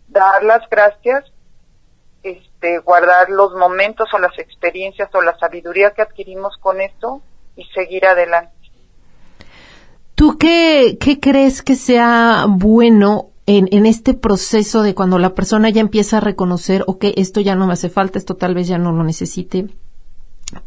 dar 0.09 0.43
las 0.43 0.69
gracias 0.71 1.25
este, 2.25 2.78
guardar 2.78 3.28
los 3.28 3.54
momentos 3.54 4.09
o 4.12 4.19
las 4.19 4.37
experiencias 4.38 5.11
o 5.14 5.23
la 5.23 5.38
sabiduría 5.38 5.90
que 5.90 6.02
adquirimos 6.02 6.57
con 6.59 6.81
esto 6.81 7.21
y 7.54 7.64
seguir 7.75 8.07
adelante. 8.07 8.52
¿Tú 10.14 10.38
qué, 10.38 10.97
qué 10.99 11.21
crees 11.21 11.62
que 11.62 11.75
sea 11.75 12.47
bueno 12.49 13.28
en, 13.47 13.69
en, 13.73 13.85
este 13.85 14.14
proceso 14.14 14.83
de 14.83 14.95
cuando 14.95 15.19
la 15.19 15.35
persona 15.35 15.69
ya 15.69 15.81
empieza 15.81 16.16
a 16.16 16.21
reconocer, 16.21 16.83
ok, 16.87 17.04
esto 17.16 17.40
ya 17.40 17.54
no 17.54 17.66
me 17.66 17.75
hace 17.75 17.90
falta, 17.90 18.19
esto 18.19 18.37
tal 18.37 18.54
vez 18.54 18.66
ya 18.66 18.78
no 18.78 18.93
lo 18.93 19.04
necesite, 19.04 19.66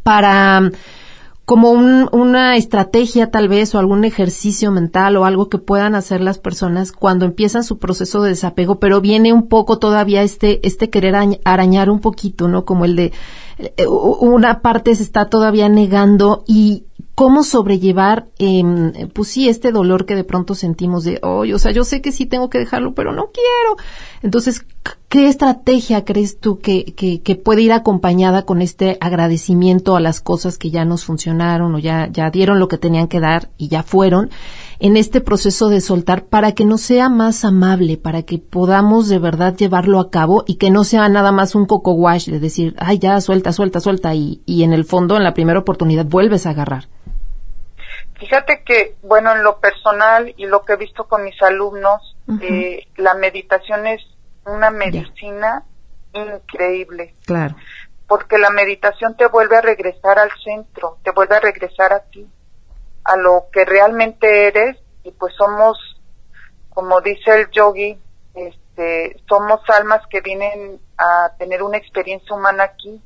para 0.02 0.70
como 1.48 1.70
una 1.70 2.56
estrategia 2.56 3.30
tal 3.30 3.48
vez 3.48 3.74
o 3.74 3.78
algún 3.78 4.04
ejercicio 4.04 4.70
mental 4.70 5.16
o 5.16 5.24
algo 5.24 5.48
que 5.48 5.56
puedan 5.56 5.94
hacer 5.94 6.20
las 6.20 6.36
personas 6.36 6.92
cuando 6.92 7.24
empiezan 7.24 7.64
su 7.64 7.78
proceso 7.78 8.20
de 8.20 8.28
desapego, 8.28 8.78
pero 8.78 9.00
viene 9.00 9.32
un 9.32 9.48
poco 9.48 9.78
todavía 9.78 10.22
este, 10.22 10.60
este 10.68 10.90
querer 10.90 11.14
arañar 11.44 11.88
un 11.88 12.00
poquito, 12.00 12.48
¿no? 12.48 12.66
Como 12.66 12.84
el 12.84 12.96
de 12.96 13.12
eh, 13.56 13.86
una 13.86 14.60
parte 14.60 14.94
se 14.94 15.02
está 15.02 15.30
todavía 15.30 15.70
negando 15.70 16.44
y 16.46 16.84
cómo 17.14 17.42
sobrellevar, 17.42 18.28
eh, 18.38 19.08
pues 19.14 19.28
sí, 19.28 19.48
este 19.48 19.72
dolor 19.72 20.04
que 20.04 20.16
de 20.16 20.24
pronto 20.24 20.54
sentimos 20.54 21.02
de, 21.04 21.18
oh, 21.22 21.46
o 21.52 21.58
sea, 21.58 21.72
yo 21.72 21.82
sé 21.82 22.02
que 22.02 22.12
sí 22.12 22.26
tengo 22.26 22.50
que 22.50 22.58
dejarlo, 22.58 22.92
pero 22.92 23.12
no 23.12 23.30
quiero. 23.32 23.82
Entonces, 24.20 24.66
¿qué 25.08 25.28
estrategia 25.28 26.04
crees 26.04 26.38
tú 26.38 26.60
que, 26.60 26.94
que, 26.94 27.22
que, 27.22 27.36
puede 27.36 27.62
ir 27.62 27.72
acompañada 27.72 28.44
con 28.44 28.62
este 28.62 28.98
agradecimiento 29.00 29.96
a 29.96 30.00
las 30.00 30.20
cosas 30.20 30.58
que 30.58 30.70
ya 30.70 30.84
nos 30.84 31.04
funcionaron 31.04 31.74
o 31.74 31.78
ya, 31.78 32.08
ya 32.10 32.30
dieron 32.30 32.58
lo 32.58 32.68
que 32.68 32.78
tenían 32.78 33.08
que 33.08 33.20
dar 33.20 33.48
y 33.56 33.68
ya 33.68 33.82
fueron 33.82 34.30
en 34.80 34.96
este 34.96 35.20
proceso 35.20 35.68
de 35.68 35.80
soltar 35.80 36.24
para 36.24 36.52
que 36.52 36.64
no 36.64 36.78
sea 36.78 37.08
más 37.08 37.44
amable, 37.44 37.96
para 37.96 38.22
que 38.22 38.38
podamos 38.38 39.08
de 39.08 39.18
verdad 39.18 39.56
llevarlo 39.56 39.98
a 40.00 40.10
cabo 40.10 40.44
y 40.46 40.56
que 40.56 40.70
no 40.70 40.84
sea 40.84 41.08
nada 41.08 41.32
más 41.32 41.54
un 41.54 41.66
coco 41.66 41.92
wash 41.92 42.28
de 42.28 42.38
decir, 42.38 42.74
ay, 42.78 42.98
ya, 42.98 43.20
suelta, 43.20 43.52
suelta, 43.52 43.80
suelta 43.80 44.14
y, 44.14 44.42
y 44.46 44.62
en 44.62 44.72
el 44.72 44.84
fondo, 44.84 45.16
en 45.16 45.24
la 45.24 45.34
primera 45.34 45.58
oportunidad, 45.58 46.04
vuelves 46.04 46.46
a 46.46 46.50
agarrar? 46.50 46.84
Fíjate 48.18 48.62
que, 48.64 48.96
bueno, 49.02 49.32
en 49.32 49.44
lo 49.44 49.60
personal 49.60 50.34
y 50.36 50.46
lo 50.46 50.64
que 50.64 50.72
he 50.72 50.76
visto 50.76 51.04
con 51.04 51.24
mis 51.24 51.40
alumnos, 51.40 52.16
eh, 52.42 52.86
la 52.96 53.14
meditación 53.14 53.86
es 53.86 54.02
una 54.48 54.70
medicina 54.70 55.64
increíble. 56.12 57.14
Claro. 57.24 57.56
Porque 58.06 58.38
la 58.38 58.50
meditación 58.50 59.16
te 59.16 59.26
vuelve 59.26 59.56
a 59.56 59.60
regresar 59.60 60.18
al 60.18 60.30
centro, 60.42 60.98
te 61.02 61.10
vuelve 61.10 61.36
a 61.36 61.40
regresar 61.40 61.92
a 61.92 62.00
ti, 62.00 62.26
a 63.04 63.16
lo 63.16 63.46
que 63.52 63.64
realmente 63.64 64.46
eres 64.46 64.76
y 65.02 65.12
pues 65.12 65.34
somos, 65.34 65.78
como 66.70 67.00
dice 67.00 67.32
el 67.32 67.50
yogi, 67.50 67.98
este, 68.34 69.20
somos 69.28 69.60
almas 69.68 70.02
que 70.08 70.20
vienen 70.20 70.80
a 70.96 71.32
tener 71.38 71.62
una 71.62 71.76
experiencia 71.76 72.34
humana 72.34 72.64
aquí 72.64 73.02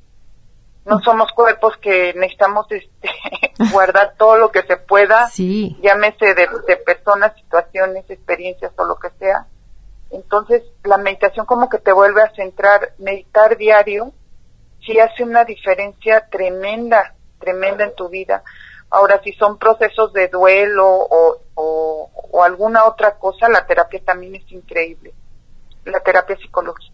no 0.85 1.01
somos 1.01 1.31
cuerpos 1.33 1.77
que 1.81 2.13
necesitamos 2.15 2.67
este, 2.71 3.11
guardar 3.73 4.15
todo 4.19 4.37
lo 4.37 4.51
que 4.51 4.63
se 4.63 4.77
pueda, 4.77 5.29
sí. 5.29 5.79
llámese 5.83 6.35
de, 6.35 6.49
de 6.67 6.77
personas, 6.77 7.35
situaciones, 7.37 8.09
experiencias 8.09 8.73
o 8.77 8.85
lo 8.85 8.97
que 8.97 9.11
sea. 9.19 9.47
Entonces, 10.13 10.63
la 10.85 10.99
meditación 10.99 11.47
como 11.47 11.69
que 11.69 11.79
te 11.79 11.93
vuelve 11.93 12.23
a 12.23 12.33
centrar, 12.35 12.93
meditar 12.99 13.57
diario, 13.57 14.13
sí 14.85 14.99
hace 14.99 15.23
una 15.25 15.45
diferencia 15.45 16.29
tremenda, 16.31 17.15
tremenda 17.41 17.85
en 17.85 17.95
tu 17.95 18.09
vida. 18.09 18.43
Ahora, 18.91 19.21
si 19.25 19.33
son 19.33 19.59
procesos 19.59 20.13
de 20.13 20.29
duelo 20.29 20.87
o, 20.87 21.41
o, 21.55 22.11
o 22.31 22.43
alguna 22.43 22.85
otra 22.85 23.17
cosa, 23.17 23.49
la 23.49 23.67
terapia 23.67 24.03
también 24.05 24.35
es 24.35 24.53
increíble, 24.53 25.15
la 25.87 26.01
terapia 26.01 26.37
psicológica. 26.37 26.93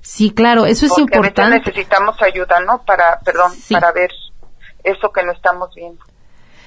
Sí, 0.00 0.32
claro, 0.32 0.66
eso 0.66 0.86
es 0.86 0.90
Porque 0.90 1.02
importante. 1.02 1.42
A 1.42 1.58
veces 1.58 1.66
necesitamos 1.66 2.20
ayuda, 2.22 2.58
¿no? 2.60 2.82
Para, 2.84 3.20
perdón, 3.20 3.52
Sí. 3.52 3.74
para 3.74 3.92
ver 3.92 4.10
eso 4.82 5.12
que 5.12 5.22
no 5.22 5.32
estamos 5.32 5.72
viendo. 5.74 6.02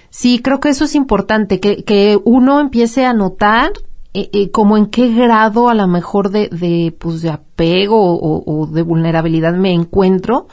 Sí, 0.10 0.42
creo 0.42 0.60
que 0.60 0.70
eso 0.70 0.86
es 0.86 0.94
importante, 0.96 1.60
que, 1.60 1.84
que 1.84 2.20
uno 2.24 2.60
empiece 2.60 3.06
a 3.06 3.14
notar 3.14 3.72
eh, 4.14 4.52
como 4.52 4.78
en 4.78 4.88
qué 4.88 5.12
grado 5.14 5.70
a 5.70 5.74
lo 5.74 5.88
mejor 5.88 6.30
de, 6.30 6.50
de, 6.50 6.94
pues, 6.98 7.22
de 7.22 7.30
apego 7.30 8.20
o 8.22 8.68
de 8.68 8.82
vulnerabilidad 8.82 9.54
me 9.54 9.74
encuentro 9.74 10.48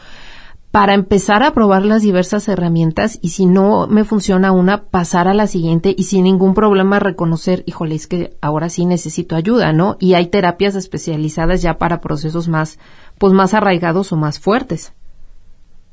para 0.70 0.94
empezar 0.94 1.42
a 1.42 1.50
probar 1.50 1.82
las 1.82 2.02
diversas 2.02 2.46
herramientas 2.48 3.18
y 3.20 3.30
si 3.30 3.46
no 3.46 3.88
me 3.88 4.04
funciona 4.04 4.52
una, 4.52 4.84
pasar 4.84 5.26
a 5.26 5.34
la 5.34 5.48
siguiente 5.48 5.94
y 5.96 6.04
sin 6.04 6.24
ningún 6.24 6.54
problema 6.54 7.00
reconocer, 7.00 7.64
híjole, 7.66 7.96
es 7.96 8.06
que 8.06 8.36
ahora 8.40 8.68
sí 8.68 8.86
necesito 8.86 9.34
ayuda, 9.34 9.72
¿no? 9.72 9.96
Y 9.98 10.14
hay 10.14 10.26
terapias 10.26 10.76
especializadas 10.76 11.60
ya 11.60 11.78
para 11.78 12.00
procesos 12.00 12.46
más, 12.46 12.78
pues 13.18 13.32
más 13.32 13.52
arraigados 13.52 14.12
o 14.12 14.16
más 14.16 14.38
fuertes. 14.38 14.94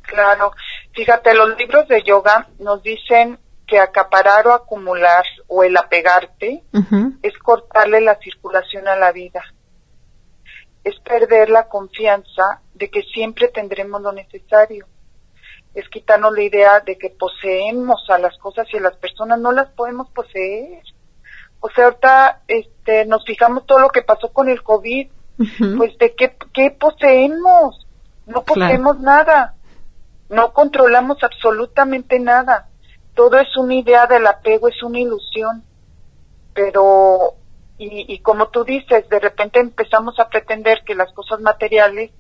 Claro. 0.04 0.52
Fíjate, 0.94 1.34
los 1.34 1.58
libros 1.58 1.88
de 1.88 2.04
yoga 2.04 2.48
nos 2.60 2.82
dicen 2.84 3.40
que 3.68 3.80
acaparar 3.80 4.48
o 4.48 4.54
acumular 4.54 5.26
o 5.48 5.64
el 5.64 5.76
apegarte 5.78 6.64
es 7.22 7.38
cortarle 7.40 8.02
la 8.02 8.16
circulación 8.20 8.88
a 8.88 8.96
la 8.96 9.12
vida. 9.12 9.44
Es 10.84 10.98
perder 11.02 11.50
la 11.50 11.68
confianza 11.68 12.62
de 12.74 12.90
que 12.90 13.02
siempre 13.04 13.50
tendremos 13.50 14.02
lo 14.02 14.14
necesario. 14.14 14.88
Es 15.74 15.88
quitarnos 15.90 16.34
la 16.34 16.44
idea 16.44 16.80
de 16.80 16.98
que 16.98 17.10
poseemos 17.10 18.10
a 18.10 18.18
las 18.18 18.38
cosas 18.38 18.68
y 18.74 18.78
a 18.78 18.82
las 18.82 18.96
personas 18.96 19.40
no 19.40 19.52
las 19.52 19.70
podemos 19.72 20.10
poseer. 20.12 20.82
O 21.60 21.70
sea, 21.70 21.86
ahorita 21.86 22.42
este, 22.48 23.06
nos 23.06 23.26
fijamos 23.26 23.66
todo 23.66 23.80
lo 23.80 23.90
que 23.90 24.02
pasó 24.02 24.32
con 24.32 24.48
el 24.50 24.64
COVID. 24.64 25.10
Pues 25.78 25.98
de 26.00 26.16
qué, 26.16 26.36
qué 26.54 26.72
poseemos. 26.72 27.86
No 28.26 28.44
Claro. 28.44 28.46
poseemos 28.46 29.00
nada. 29.02 29.56
No 30.30 30.52
controlamos 30.54 31.18
absolutamente 31.24 32.18
nada. 32.20 32.67
Todo 33.18 33.40
es 33.40 33.58
una 33.58 33.74
idea 33.74 34.06
del 34.06 34.28
apego, 34.28 34.68
es 34.68 34.82
una 34.84 35.00
ilusión. 35.00 35.64
Pero, 36.54 37.34
y, 37.80 38.14
y 38.14 38.20
como 38.20 38.50
tú 38.50 38.64
dices, 38.64 39.10
de 39.10 39.20
repente 39.20 39.60
empezamos 39.60 40.20
a 40.20 40.30
pretender 40.30 40.84
que 40.86 40.94
las 40.96 41.12
cosas 41.14 41.42
materiales 41.42 42.12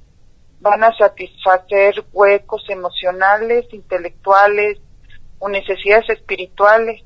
van 0.59 0.83
a 0.83 0.95
satisfacer 0.97 2.03
huecos 2.11 2.63
emocionales, 2.69 3.71
intelectuales 3.71 4.79
o 5.37 5.49
necesidades 5.49 6.09
espirituales. 6.09 7.03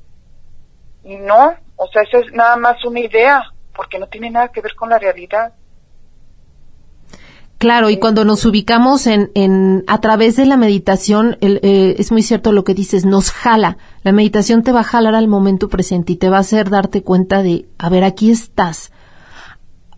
Y 1.04 1.16
no, 1.16 1.54
o 1.76 1.86
sea, 1.88 2.02
esa 2.02 2.20
es 2.20 2.32
nada 2.32 2.56
más 2.56 2.82
una 2.86 3.00
idea, 3.00 3.42
porque 3.74 3.98
no 3.98 4.08
tiene 4.08 4.30
nada 4.30 4.48
que 4.48 4.62
ver 4.62 4.74
con 4.74 4.88
la 4.88 4.98
realidad. 4.98 5.52
Claro, 7.62 7.90
y 7.90 7.98
cuando 7.98 8.24
nos 8.24 8.44
ubicamos 8.44 9.06
en, 9.06 9.30
en 9.36 9.84
a 9.86 10.00
través 10.00 10.34
de 10.34 10.46
la 10.46 10.56
meditación, 10.56 11.36
el, 11.40 11.60
eh, 11.62 11.94
es 11.96 12.10
muy 12.10 12.24
cierto 12.24 12.50
lo 12.50 12.64
que 12.64 12.74
dices, 12.74 13.04
nos 13.04 13.30
jala. 13.30 13.78
La 14.02 14.10
meditación 14.10 14.64
te 14.64 14.72
va 14.72 14.80
a 14.80 14.82
jalar 14.82 15.14
al 15.14 15.28
momento 15.28 15.68
presente 15.68 16.14
y 16.14 16.16
te 16.16 16.28
va 16.28 16.38
a 16.38 16.40
hacer 16.40 16.70
darte 16.70 17.04
cuenta 17.04 17.40
de, 17.40 17.68
a 17.78 17.88
ver, 17.88 18.02
aquí 18.02 18.32
estás. 18.32 18.90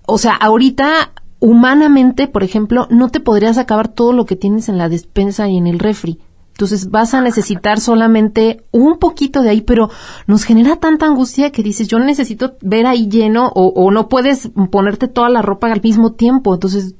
O 0.05 0.19
sea, 0.19 0.35
ahorita, 0.35 1.13
humanamente, 1.41 2.29
por 2.29 2.45
ejemplo, 2.45 2.87
no 2.91 3.09
te 3.09 3.21
podrías 3.21 3.57
acabar 3.57 3.89
todo 3.89 4.13
lo 4.13 4.27
que 4.27 4.37
tienes 4.37 4.69
en 4.69 4.77
la 4.77 4.91
despensa 4.91 5.49
y 5.49 5.57
en 5.57 5.67
el 5.67 5.79
refri. 5.79 6.19
Entonces 6.51 6.91
vas 6.91 7.15
a 7.15 7.23
necesitar 7.23 7.81
solamente 7.81 8.63
un 8.73 8.99
poquito 8.99 9.41
de 9.41 9.49
ahí, 9.49 9.63
pero 9.63 9.89
nos 10.27 10.45
genera 10.45 10.77
tanta 10.77 11.07
angustia 11.07 11.51
que 11.51 11.63
dices, 11.63 11.89
yo 11.89 11.99
necesito 11.99 12.57
ver 12.61 12.85
ahí 12.85 13.09
lleno 13.09 13.51
o, 13.55 13.69
o 13.69 13.91
no 13.91 14.11
puedes 14.11 14.51
ponerte 14.71 15.09
toda 15.09 15.31
la 15.31 15.41
ropa 15.41 15.73
al 15.73 15.81
mismo 15.81 16.13
tiempo. 16.13 16.53
Entonces 16.53 16.95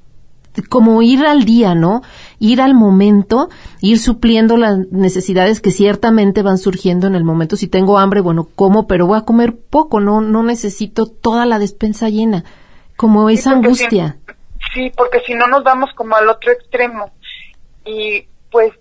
como 0.63 1.03
ir 1.03 1.27
al 1.27 1.45
día, 1.45 1.75
¿no? 1.75 2.03
Ir 2.39 2.61
al 2.61 2.75
momento, 2.75 3.49
ir 3.81 3.99
supliendo 3.99 4.57
las 4.57 4.79
necesidades 4.91 5.61
que 5.61 5.71
ciertamente 5.71 6.43
van 6.43 6.59
surgiendo 6.59 7.07
en 7.07 7.15
el 7.15 7.25
momento. 7.25 7.57
Si 7.57 7.69
tengo 7.69 7.99
hambre, 7.99 8.21
bueno, 8.21 8.49
como, 8.55 8.87
pero 8.87 9.07
voy 9.07 9.19
a 9.19 9.25
comer 9.25 9.57
poco, 9.57 10.01
no, 10.01 10.21
no 10.21 10.43
necesito 10.43 11.07
toda 11.07 11.47
la 11.47 11.59
despensa 11.59 12.09
llena. 12.09 12.45
Como 12.97 13.29
esa 13.29 13.51
angustia. 13.51 14.19
Si, 14.73 14.89
sí, 14.89 14.93
porque 14.97 15.21
si 15.27 15.35
no 15.35 15.49
nos 15.49 15.65
vamos 15.65 15.91
como 15.97 16.15
al 16.15 16.29
otro 16.29 16.53
extremo. 16.53 17.11
Y 17.85 18.29
pues, 18.51 18.73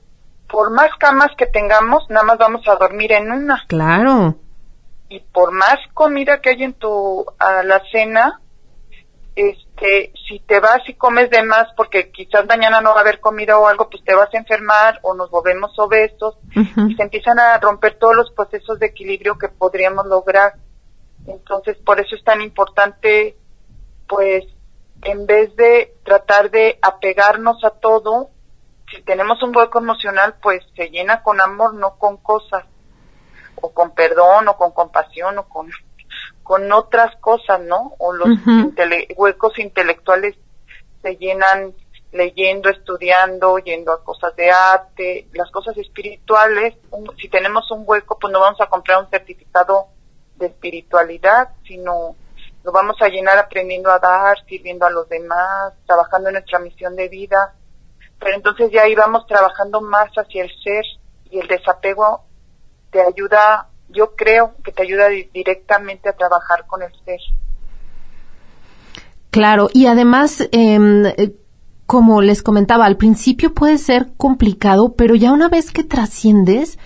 por 0.48 0.70
más 0.72 0.92
camas 1.00 1.32
que 1.36 1.48
tengamos, 1.48 2.04
nada 2.10 2.24
más 2.24 2.38
vamos 2.38 2.62
a 2.68 2.76
dormir 2.76 3.12
en 3.14 3.32
una. 3.32 3.64
Claro. 3.68 4.36
Y 5.10 5.20
por 5.20 5.52
más 5.52 5.78
comida 5.94 6.42
que 6.42 6.52
hay 6.52 6.64
en 6.64 6.74
tu 6.74 7.26
alacena, 7.40 8.40
este, 9.36 10.14
si 10.28 10.40
te 10.40 10.60
vas 10.60 10.88
y 10.88 10.94
comes 10.94 11.30
de 11.30 11.44
más 11.44 11.68
porque 11.76 12.12
quizás 12.12 12.46
mañana 12.46 12.82
no 12.82 12.92
va 12.92 12.98
a 12.98 13.02
haber 13.02 13.20
comida 13.20 13.58
o 13.58 13.68
algo, 13.68 13.90
pues 13.90 14.04
te 14.04 14.14
vas 14.14 14.34
a 14.34 14.38
enfermar 14.38 15.00
o 15.02 15.14
nos 15.14 15.30
volvemos 15.32 15.78
obesos 15.80 16.38
y 16.56 16.96
se 16.96 17.04
empiezan 17.04 17.40
a 17.40 17.58
romper 17.58 17.98
todos 17.98 18.16
los 18.16 18.32
procesos 18.32 18.80
de 18.80 18.88
equilibrio 18.88 19.38
que 19.38 19.50
podríamos 19.50 20.06
lograr. 20.06 20.54
Entonces, 21.26 21.78
por 21.78 22.00
eso 22.00 22.16
es 22.16 22.24
tan 22.24 22.42
importante, 22.42 23.38
pues, 24.08 24.44
en 25.04 25.26
vez 25.26 25.56
de 25.56 25.96
tratar 26.04 26.52
de 26.52 26.78
apegarnos 26.82 27.64
a 27.64 27.72
todo, 27.72 28.30
si 28.94 29.02
tenemos 29.02 29.42
un 29.42 29.56
hueco 29.56 29.80
emocional, 29.80 30.36
pues 30.42 30.64
se 30.76 30.90
llena 30.90 31.24
con 31.24 31.42
amor, 31.42 31.74
no 31.74 31.98
con 31.98 32.18
cosas, 32.18 32.66
o 33.56 33.74
con 33.74 33.94
perdón, 33.96 34.48
o 34.48 34.58
con 34.58 34.72
compasión, 34.72 35.38
o 35.38 35.48
con, 35.48 35.70
con 36.44 36.72
otras 36.72 37.16
cosas, 37.22 37.62
¿no? 37.62 37.94
O 37.98 38.14
los 38.14 38.28
intele- 38.76 39.08
huecos 39.16 39.58
intelectuales 39.60 40.36
se 41.02 41.16
llenan 41.16 41.74
leyendo, 42.12 42.70
estudiando, 42.70 43.58
yendo 43.60 43.92
a 43.92 44.04
cosas 44.04 44.36
de 44.36 44.52
arte, 44.52 45.28
las 45.34 45.50
cosas 45.52 45.76
espirituales, 45.78 46.76
un- 46.92 47.16
si 47.18 47.28
tenemos 47.30 47.70
un 47.72 47.84
hueco, 47.88 48.20
pues 48.20 48.32
no 48.32 48.40
vamos 48.40 48.62
a 48.62 48.68
comprar 48.68 49.00
un 49.00 49.10
certificado 49.10 49.88
de 50.36 50.48
espiritualidad, 50.48 51.50
sino 51.68 52.16
lo 52.64 52.72
vamos 52.72 52.96
a 53.02 53.08
llenar 53.10 53.38
aprendiendo 53.38 53.90
a 53.90 54.00
dar, 54.00 54.38
sirviendo 54.48 54.86
a 54.86 54.90
los 54.92 55.10
demás, 55.10 55.74
trabajando 55.86 56.30
en 56.30 56.34
nuestra 56.34 56.60
misión 56.60 56.96
de 56.96 57.08
vida. 57.10 57.56
Pero 58.20 58.36
entonces 58.36 58.72
ya 58.72 58.84
ahí 58.84 58.96
vamos 58.96 59.26
trabajando 59.28 59.82
más 59.82 60.10
hacia 60.16 60.44
el 60.44 60.52
ser 60.64 60.84
y 61.30 61.40
el 61.40 61.48
desapego 61.48 62.24
te 62.92 63.02
ayuda, 63.02 63.68
yo 63.94 64.16
creo 64.16 64.56
que 64.64 64.72
te 64.72 64.84
ayuda 64.84 65.08
di- 65.10 65.30
directamente 65.34 66.10
a 66.10 66.14
trabajar 66.14 66.66
con 66.68 66.82
el 66.82 66.92
ser. 67.06 67.20
Claro, 69.32 69.70
y 69.74 69.88
además, 69.88 70.48
em, 70.52 71.06
eh, 71.06 71.34
como 71.86 72.22
les 72.22 72.44
comentaba, 72.44 72.86
al 72.86 72.98
principio 72.98 73.54
puede 73.54 73.78
ser 73.78 74.12
complicado, 74.18 74.94
pero 74.96 75.16
ya 75.16 75.32
una 75.32 75.50
vez 75.50 75.72
que 75.72 75.84
trasciendes, 75.84 76.78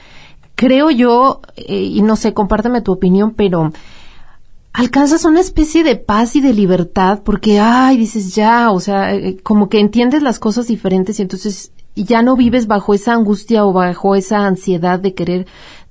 creo 0.55 0.89
yo, 0.89 1.41
eh, 1.55 1.75
y 1.83 2.01
no 2.01 2.15
sé, 2.15 2.33
compárteme 2.33 2.81
tu 2.81 2.91
opinión, 2.93 3.33
pero 3.35 3.71
alcanzas 4.73 5.25
una 5.25 5.39
especie 5.41 5.83
de 5.83 5.95
paz 5.97 6.35
y 6.35 6.41
de 6.41 6.53
libertad 6.53 7.21
porque, 7.23 7.59
ay, 7.59 7.97
dices 7.97 8.33
ya, 8.35 8.71
o 8.71 8.79
sea, 8.79 9.13
eh, 9.13 9.37
como 9.43 9.69
que 9.69 9.79
entiendes 9.79 10.21
las 10.21 10.39
cosas 10.39 10.67
diferentes 10.67 11.19
y 11.19 11.23
entonces 11.23 11.71
ya 11.95 12.21
no 12.21 12.35
vives 12.35 12.67
bajo 12.67 12.93
esa 12.93 13.13
angustia 13.13 13.65
o 13.65 13.73
bajo 13.73 14.15
esa 14.15 14.45
ansiedad 14.45 14.99
de 14.99 15.13
querer 15.15 15.47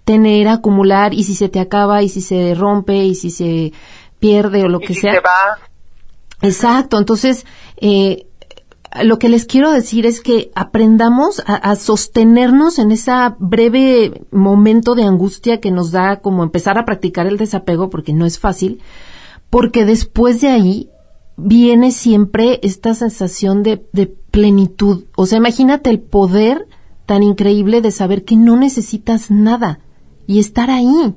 tener, 0.07 0.47
acumular 0.47 1.13
y 1.13 1.25
si 1.25 1.35
se 1.35 1.49
te 1.49 1.59
acaba 1.59 2.03
y 2.03 2.09
si 2.09 2.21
se 2.21 2.55
rompe 2.55 3.05
y 3.05 3.17
si 3.17 3.29
se 3.31 3.73
pierde 4.21 4.63
o 4.63 4.69
lo 4.69 4.81
y 4.81 4.87
que 4.87 4.95
si 4.95 5.01
sea. 5.01 5.13
te 5.15 5.21
va, 5.21 5.59
Exacto, 6.43 6.97
entonces 6.97 7.45
eh, 7.79 8.29
lo 9.03 9.19
que 9.19 9.29
les 9.29 9.47
quiero 9.47 9.73
decir 9.73 10.07
es 10.07 10.21
que 10.21 10.53
aprendamos 10.55 11.43
a, 11.45 11.57
a 11.57 11.75
sostenernos 11.75 12.79
en 12.79 12.93
ese 12.93 13.11
breve 13.41 14.23
momento 14.31 14.95
de 14.95 15.03
angustia 15.03 15.61
que 15.61 15.73
nos 15.73 15.91
da 15.91 16.21
como 16.21 16.45
empezar 16.45 16.79
a 16.79 16.85
practicar 16.85 17.27
el 17.27 17.37
desapego, 17.37 17.91
porque 17.91 18.13
no 18.13 18.27
es 18.27 18.39
fácil, 18.39 18.81
porque 19.51 19.85
después 19.85 20.41
de 20.41 20.49
ahí 20.49 20.89
viene 21.37 21.91
siempre 21.91 22.61
esta 22.63 22.95
sensación 22.95 23.65
de, 23.65 23.85
de 23.93 24.07
plenitud. 24.07 25.07
O 25.17 25.27
sea, 25.27 25.39
imagínate 25.39 25.91
el 25.91 25.99
poder 25.99 26.69
tan 27.07 27.25
increíble 27.25 27.81
de 27.81 27.91
saber 27.91 28.25
que 28.25 28.37
no 28.37 28.57
necesitas 28.57 29.33
nada 29.33 29.81
y 30.27 30.41
estar 30.41 30.71
ahí. 30.71 31.15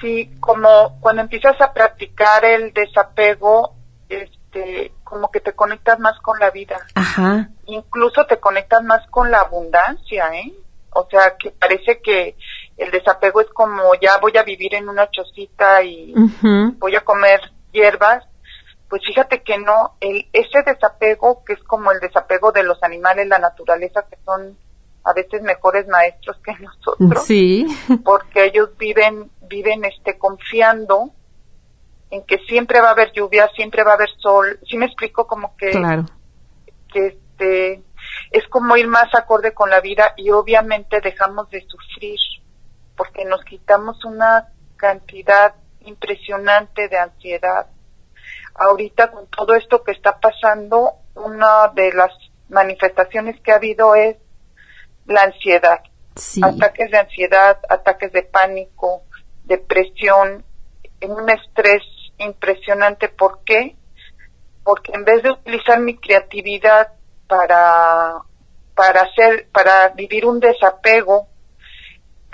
Sí, 0.00 0.30
como 0.40 0.98
cuando 1.00 1.22
empiezas 1.22 1.60
a 1.60 1.72
practicar 1.72 2.44
el 2.44 2.72
desapego, 2.72 3.74
este, 4.08 4.92
como 5.04 5.30
que 5.30 5.40
te 5.40 5.52
conectas 5.52 5.98
más 6.00 6.18
con 6.20 6.38
la 6.40 6.50
vida. 6.50 6.78
Ajá. 6.94 7.50
Incluso 7.66 8.26
te 8.26 8.40
conectas 8.40 8.82
más 8.82 9.06
con 9.10 9.30
la 9.30 9.38
abundancia, 9.38 10.34
¿eh? 10.34 10.52
O 10.94 11.06
sea, 11.10 11.36
que 11.38 11.50
parece 11.52 12.00
que 12.02 12.36
el 12.76 12.90
desapego 12.90 13.40
es 13.40 13.48
como 13.50 13.94
ya 14.00 14.18
voy 14.18 14.36
a 14.36 14.42
vivir 14.42 14.74
en 14.74 14.88
una 14.88 15.10
chocita 15.10 15.82
y 15.82 16.14
voy 16.78 16.96
a 16.96 17.04
comer 17.04 17.40
hierbas. 17.72 18.24
Pues 18.88 19.02
fíjate 19.06 19.42
que 19.42 19.56
no, 19.56 19.94
el, 20.00 20.28
ese 20.34 20.62
desapego 20.66 21.44
que 21.44 21.54
es 21.54 21.62
como 21.62 21.92
el 21.92 22.00
desapego 22.00 22.52
de 22.52 22.62
los 22.62 22.82
animales, 22.82 23.26
la 23.26 23.38
naturaleza, 23.38 24.04
que 24.10 24.18
son 24.24 24.58
a 25.04 25.12
veces 25.12 25.42
mejores 25.42 25.86
maestros 25.88 26.38
que 26.44 26.52
nosotros. 26.60 27.24
Sí. 27.24 27.66
Porque 28.04 28.44
ellos 28.46 28.70
viven, 28.78 29.30
viven 29.48 29.84
este, 29.84 30.18
confiando 30.18 31.10
en 32.10 32.24
que 32.24 32.38
siempre 32.46 32.80
va 32.80 32.88
a 32.88 32.92
haber 32.92 33.12
lluvia, 33.12 33.48
siempre 33.56 33.84
va 33.84 33.92
a 33.92 33.94
haber 33.94 34.10
sol. 34.18 34.58
¿Sí 34.68 34.76
me 34.76 34.86
explico? 34.86 35.26
Como 35.26 35.56
que, 35.56 35.70
claro. 35.70 36.04
que 36.92 37.06
este, 37.06 37.82
es 38.30 38.46
como 38.48 38.76
ir 38.76 38.86
más 38.86 39.14
acorde 39.14 39.54
con 39.54 39.70
la 39.70 39.80
vida 39.80 40.12
y 40.16 40.30
obviamente 40.30 41.00
dejamos 41.00 41.48
de 41.50 41.66
sufrir 41.66 42.18
porque 42.96 43.24
nos 43.24 43.42
quitamos 43.44 44.04
una 44.04 44.48
cantidad 44.76 45.54
impresionante 45.80 46.88
de 46.88 46.98
ansiedad. 46.98 47.66
Ahorita 48.54 49.10
con 49.10 49.26
todo 49.28 49.54
esto 49.54 49.82
que 49.82 49.92
está 49.92 50.20
pasando, 50.20 50.92
una 51.14 51.68
de 51.74 51.92
las 51.92 52.12
manifestaciones 52.48 53.40
que 53.40 53.52
ha 53.52 53.56
habido 53.56 53.94
es 53.94 54.16
la 55.06 55.22
ansiedad. 55.22 55.80
Ataques 56.42 56.90
de 56.90 56.98
ansiedad, 56.98 57.58
ataques 57.68 58.12
de 58.12 58.22
pánico, 58.22 59.02
depresión, 59.44 60.44
un 61.08 61.30
estrés 61.30 61.82
impresionante. 62.18 63.08
¿Por 63.08 63.42
qué? 63.44 63.76
Porque 64.62 64.92
en 64.94 65.04
vez 65.04 65.22
de 65.22 65.30
utilizar 65.30 65.80
mi 65.80 65.96
creatividad 65.96 66.92
para, 67.26 68.22
para 68.74 69.00
hacer, 69.02 69.48
para 69.52 69.88
vivir 69.90 70.26
un 70.26 70.38
desapego 70.38 71.28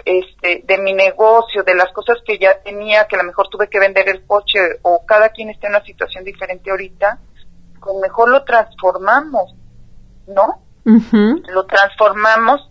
este, 0.05 0.63
de 0.65 0.79
mi 0.79 0.93
negocio, 0.93 1.63
de 1.63 1.75
las 1.75 1.93
cosas 1.93 2.19
que 2.25 2.39
ya 2.39 2.61
tenía, 2.63 3.07
que 3.07 3.17
a 3.17 3.19
lo 3.19 3.25
mejor 3.25 3.49
tuve 3.49 3.69
que 3.69 3.79
vender 3.79 4.09
el 4.09 4.27
coche 4.27 4.59
o 4.83 5.05
cada 5.07 5.31
quien 5.31 5.51
está 5.51 5.69
en 5.69 5.75
una 5.75 5.85
situación 5.85 6.25
diferente 6.25 6.71
ahorita, 6.71 7.19
pues 7.81 7.97
mejor 8.01 8.31
lo 8.31 8.45
transformamos, 8.45 9.55
¿no? 10.27 10.63
Lo 11.53 11.66
transformamos 11.66 12.68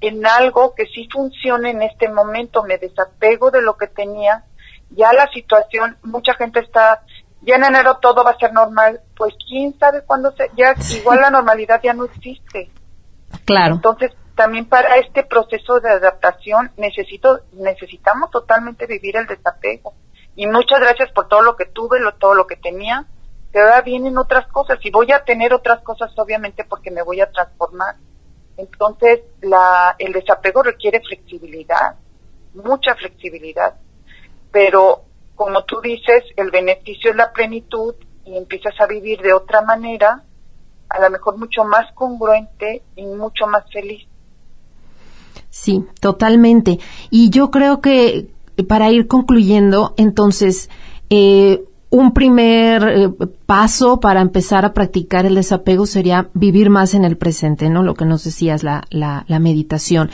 en 0.00 0.26
algo 0.26 0.74
que 0.74 0.86
sí 0.86 1.08
funcione 1.12 1.70
en 1.70 1.82
este 1.82 2.08
momento, 2.08 2.62
me 2.62 2.78
desapego 2.78 3.50
de 3.50 3.62
lo 3.62 3.76
que 3.76 3.86
tenía, 3.86 4.44
ya 4.90 5.12
la 5.12 5.28
situación, 5.32 5.96
mucha 6.02 6.34
gente 6.34 6.60
está, 6.60 7.02
ya 7.42 7.56
en 7.56 7.64
enero 7.64 7.98
todo 8.00 8.24
va 8.24 8.30
a 8.30 8.38
ser 8.38 8.52
normal, 8.52 9.00
pues 9.16 9.34
quién 9.48 9.78
sabe 9.78 10.02
cuándo 10.06 10.32
se, 10.32 10.50
ya 10.56 10.74
igual 10.96 11.20
la 11.20 11.30
normalidad 11.30 11.80
ya 11.82 11.92
no 11.92 12.04
existe. 12.04 12.70
Claro. 13.44 13.74
Entonces, 13.74 14.12
también 14.34 14.66
para 14.66 14.96
este 14.96 15.22
proceso 15.22 15.80
de 15.80 15.90
adaptación 15.90 16.72
necesito, 16.76 17.40
necesitamos 17.52 18.30
totalmente 18.30 18.86
vivir 18.86 19.16
el 19.16 19.26
desapego. 19.26 19.94
Y 20.34 20.46
muchas 20.46 20.80
gracias 20.80 21.12
por 21.12 21.28
todo 21.28 21.42
lo 21.42 21.56
que 21.56 21.66
tuve, 21.66 22.00
lo, 22.00 22.14
todo 22.14 22.34
lo 22.34 22.46
que 22.46 22.56
tenía, 22.56 23.04
pero 23.52 23.66
ahora 23.66 23.82
vienen 23.82 24.16
otras 24.16 24.46
cosas 24.48 24.78
y 24.82 24.90
voy 24.90 25.10
a 25.12 25.24
tener 25.24 25.52
otras 25.52 25.82
cosas 25.82 26.10
obviamente 26.16 26.64
porque 26.64 26.90
me 26.90 27.02
voy 27.02 27.20
a 27.20 27.30
transformar. 27.30 27.96
Entonces, 28.56 29.20
la, 29.40 29.96
el 29.98 30.12
desapego 30.12 30.62
requiere 30.62 31.00
flexibilidad, 31.00 31.96
mucha 32.54 32.94
flexibilidad. 32.94 33.74
Pero, 34.52 35.04
como 35.34 35.64
tú 35.64 35.80
dices, 35.80 36.24
el 36.36 36.50
beneficio 36.50 37.10
es 37.10 37.16
la 37.16 37.32
plenitud 37.32 37.94
y 38.24 38.36
empiezas 38.36 38.74
a 38.80 38.86
vivir 38.86 39.20
de 39.22 39.32
otra 39.32 39.62
manera, 39.62 40.24
a 40.88 41.00
lo 41.00 41.10
mejor 41.10 41.38
mucho 41.38 41.64
más 41.64 41.92
congruente 41.94 42.82
y 42.96 43.06
mucho 43.06 43.46
más 43.46 43.64
feliz. 43.72 44.06
Sí, 45.48 45.84
totalmente. 46.00 46.78
Y 47.10 47.30
yo 47.30 47.50
creo 47.50 47.80
que 47.80 48.28
para 48.68 48.90
ir 48.90 49.06
concluyendo, 49.06 49.94
entonces, 49.96 50.68
eh, 51.08 51.64
un 51.90 52.12
primer 52.12 52.82
eh, 52.88 53.08
paso 53.46 53.98
para 53.98 54.20
empezar 54.20 54.64
a 54.64 54.72
practicar 54.72 55.26
el 55.26 55.34
desapego 55.34 55.86
sería 55.86 56.30
vivir 56.34 56.70
más 56.70 56.94
en 56.94 57.04
el 57.04 57.16
presente, 57.16 57.68
¿no? 57.68 57.82
Lo 57.82 57.94
que 57.94 58.04
nos 58.04 58.22
decías, 58.22 58.62
la, 58.62 58.84
la, 58.90 59.24
la, 59.26 59.40
meditación. 59.40 60.10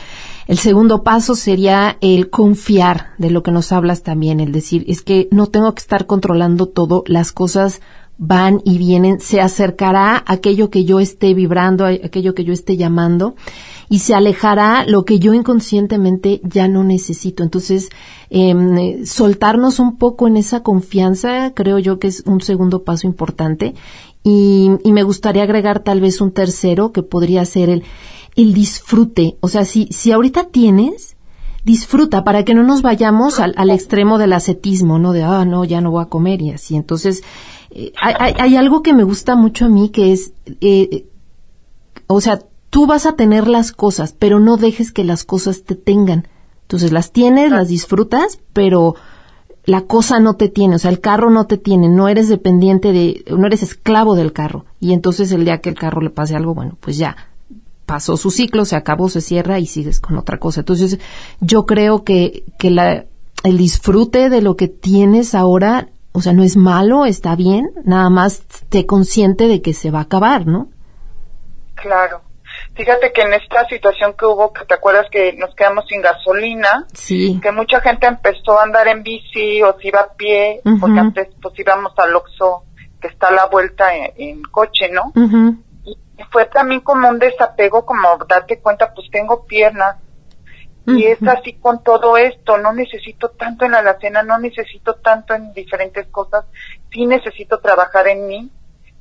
El 0.47 0.57
segundo 0.57 1.03
paso 1.03 1.35
sería 1.35 1.97
el 2.01 2.31
confiar 2.31 3.11
de 3.19 3.29
lo 3.29 3.43
que 3.43 3.51
nos 3.51 3.71
hablas 3.71 4.01
también, 4.01 4.39
el 4.39 4.51
decir, 4.51 4.85
es 4.87 5.03
que 5.03 5.27
no 5.31 5.47
tengo 5.47 5.73
que 5.75 5.81
estar 5.81 6.07
controlando 6.07 6.65
todo, 6.65 7.03
las 7.05 7.31
cosas 7.31 7.79
van 8.17 8.61
y 8.65 8.79
vienen, 8.79 9.19
se 9.19 9.39
acercará 9.41 10.23
aquello 10.25 10.71
que 10.71 10.83
yo 10.83 10.99
esté 10.99 11.35
vibrando, 11.35 11.85
aquello 11.85 12.33
que 12.33 12.43
yo 12.43 12.53
esté 12.53 12.75
llamando 12.75 13.35
y 13.89 13.99
se 13.99 14.13
alejará 14.13 14.85
lo 14.85 15.05
que 15.05 15.19
yo 15.19 15.33
inconscientemente 15.33 16.41
ya 16.43 16.67
no 16.67 16.83
necesito. 16.83 17.43
Entonces, 17.43 17.89
eh, 18.29 19.03
soltarnos 19.05 19.79
un 19.79 19.97
poco 19.97 20.27
en 20.27 20.37
esa 20.37 20.61
confianza 20.61 21.53
creo 21.53 21.79
yo 21.79 21.99
que 21.99 22.07
es 22.07 22.23
un 22.25 22.41
segundo 22.41 22.83
paso 22.83 23.07
importante 23.07 23.75
y, 24.23 24.71
y 24.83 24.91
me 24.91 25.03
gustaría 25.03 25.43
agregar 25.43 25.83
tal 25.83 26.01
vez 26.01 26.19
un 26.19 26.31
tercero 26.31 26.91
que 26.91 27.03
podría 27.03 27.45
ser 27.45 27.69
el, 27.69 27.83
el 28.35 28.53
disfrute. 28.53 29.37
O 29.39 29.47
sea, 29.47 29.63
si, 29.63 29.87
si 29.91 30.11
ahorita 30.11 30.45
tienes, 30.45 31.15
disfruta 31.63 32.23
para 32.23 32.43
que 32.43 32.53
no 32.53 32.63
nos 32.63 32.81
vayamos 32.81 33.39
al, 33.39 33.53
al, 33.57 33.69
extremo 33.71 34.17
del 34.17 34.33
ascetismo, 34.33 34.99
¿no? 34.99 35.11
De, 35.13 35.23
ah, 35.23 35.45
no, 35.45 35.65
ya 35.65 35.81
no 35.81 35.91
voy 35.91 36.03
a 36.03 36.09
comer 36.09 36.41
y 36.41 36.51
así. 36.51 36.75
Entonces, 36.75 37.23
eh, 37.71 37.91
hay, 38.01 38.33
hay, 38.39 38.55
algo 38.55 38.81
que 38.83 38.93
me 38.93 39.03
gusta 39.03 39.35
mucho 39.35 39.65
a 39.65 39.69
mí 39.69 39.89
que 39.89 40.13
es, 40.13 40.33
eh, 40.61 41.05
o 42.07 42.21
sea, 42.21 42.39
tú 42.69 42.87
vas 42.87 43.05
a 43.05 43.13
tener 43.13 43.47
las 43.47 43.71
cosas, 43.71 44.13
pero 44.17 44.39
no 44.39 44.57
dejes 44.57 44.91
que 44.91 45.03
las 45.03 45.23
cosas 45.23 45.63
te 45.63 45.75
tengan. 45.75 46.27
Entonces 46.63 46.91
las 46.91 47.11
tienes, 47.11 47.51
las 47.51 47.69
disfrutas, 47.69 48.39
pero 48.53 48.95
la 49.63 49.81
cosa 49.81 50.19
no 50.19 50.35
te 50.35 50.49
tiene, 50.49 50.75
o 50.75 50.79
sea, 50.79 50.91
el 50.91 51.01
carro 51.01 51.29
no 51.29 51.45
te 51.45 51.57
tiene, 51.57 51.89
no 51.89 52.07
eres 52.07 52.29
dependiente 52.29 52.93
de, 52.93 53.25
no 53.29 53.47
eres 53.47 53.63
esclavo 53.63 54.15
del 54.15 54.33
carro. 54.33 54.65
Y 54.79 54.93
entonces 54.93 55.31
el 55.31 55.45
día 55.45 55.59
que 55.59 55.69
el 55.69 55.75
carro 55.75 56.01
le 56.01 56.09
pase 56.09 56.35
algo, 56.35 56.53
bueno, 56.53 56.77
pues 56.79 56.97
ya, 56.97 57.17
pasó 57.85 58.17
su 58.17 58.31
ciclo, 58.31 58.65
se 58.65 58.75
acabó, 58.75 59.09
se 59.09 59.21
cierra 59.21 59.59
y 59.59 59.65
sigues 59.65 59.99
con 59.99 60.17
otra 60.17 60.39
cosa. 60.39 60.61
Entonces, 60.61 60.99
yo 61.39 61.65
creo 61.65 62.03
que, 62.03 62.43
que 62.59 62.69
la, 62.69 63.05
el 63.43 63.57
disfrute 63.57 64.29
de 64.29 64.41
lo 64.41 64.55
que 64.55 64.67
tienes 64.67 65.35
ahora, 65.35 65.89
o 66.11 66.21
sea, 66.21 66.33
no 66.33 66.43
es 66.43 66.57
malo, 66.57 67.05
está 67.05 67.35
bien, 67.35 67.71
nada 67.83 68.09
más 68.09 68.43
te 68.69 68.85
consciente 68.85 69.47
de 69.47 69.61
que 69.61 69.73
se 69.73 69.91
va 69.91 69.99
a 69.99 70.03
acabar, 70.03 70.47
¿no? 70.47 70.69
Claro. 71.75 72.21
Fíjate 72.75 73.11
que 73.11 73.21
en 73.21 73.33
esta 73.33 73.65
situación 73.67 74.13
que 74.13 74.25
hubo, 74.25 74.53
que 74.53 74.65
te 74.65 74.75
acuerdas 74.75 75.07
que 75.11 75.33
nos 75.33 75.53
quedamos 75.55 75.85
sin 75.87 76.01
gasolina, 76.01 76.85
sí. 76.93 77.39
que 77.41 77.51
mucha 77.51 77.81
gente 77.81 78.07
empezó 78.07 78.59
a 78.59 78.63
andar 78.63 78.87
en 78.87 79.03
bici 79.03 79.61
o 79.63 79.77
se 79.79 79.87
iba 79.87 80.01
a 80.01 80.13
pie, 80.13 80.61
porque 80.79 80.99
antes 80.99 81.29
pues 81.41 81.57
íbamos 81.57 81.93
al 81.97 82.15
Oxxo, 82.15 82.63
que 83.01 83.07
está 83.07 83.27
a 83.27 83.33
la 83.33 83.45
vuelta 83.45 83.95
en, 83.95 84.43
coche, 84.43 84.89
¿no? 84.89 85.11
Y 85.83 86.23
fue 86.31 86.45
también 86.45 86.81
como 86.81 87.09
un 87.09 87.19
desapego, 87.19 87.85
como 87.85 88.17
darte 88.27 88.59
cuenta, 88.59 88.93
pues 88.93 89.09
tengo 89.11 89.45
piernas, 89.45 89.97
y 90.87 91.05
es 91.05 91.21
así 91.27 91.53
con 91.53 91.83
todo 91.83 92.15
esto, 92.15 92.57
no 92.57 92.71
necesito 92.71 93.29
tanto 93.29 93.65
en 93.65 93.71
la 93.73 93.79
alacena, 93.79 94.23
no 94.23 94.39
necesito 94.39 94.95
tanto 94.95 95.33
en 95.33 95.51
diferentes 95.51 96.07
cosas, 96.07 96.45
sí 96.91 97.05
necesito 97.05 97.59
trabajar 97.59 98.07
en 98.07 98.25
mí, 98.25 98.49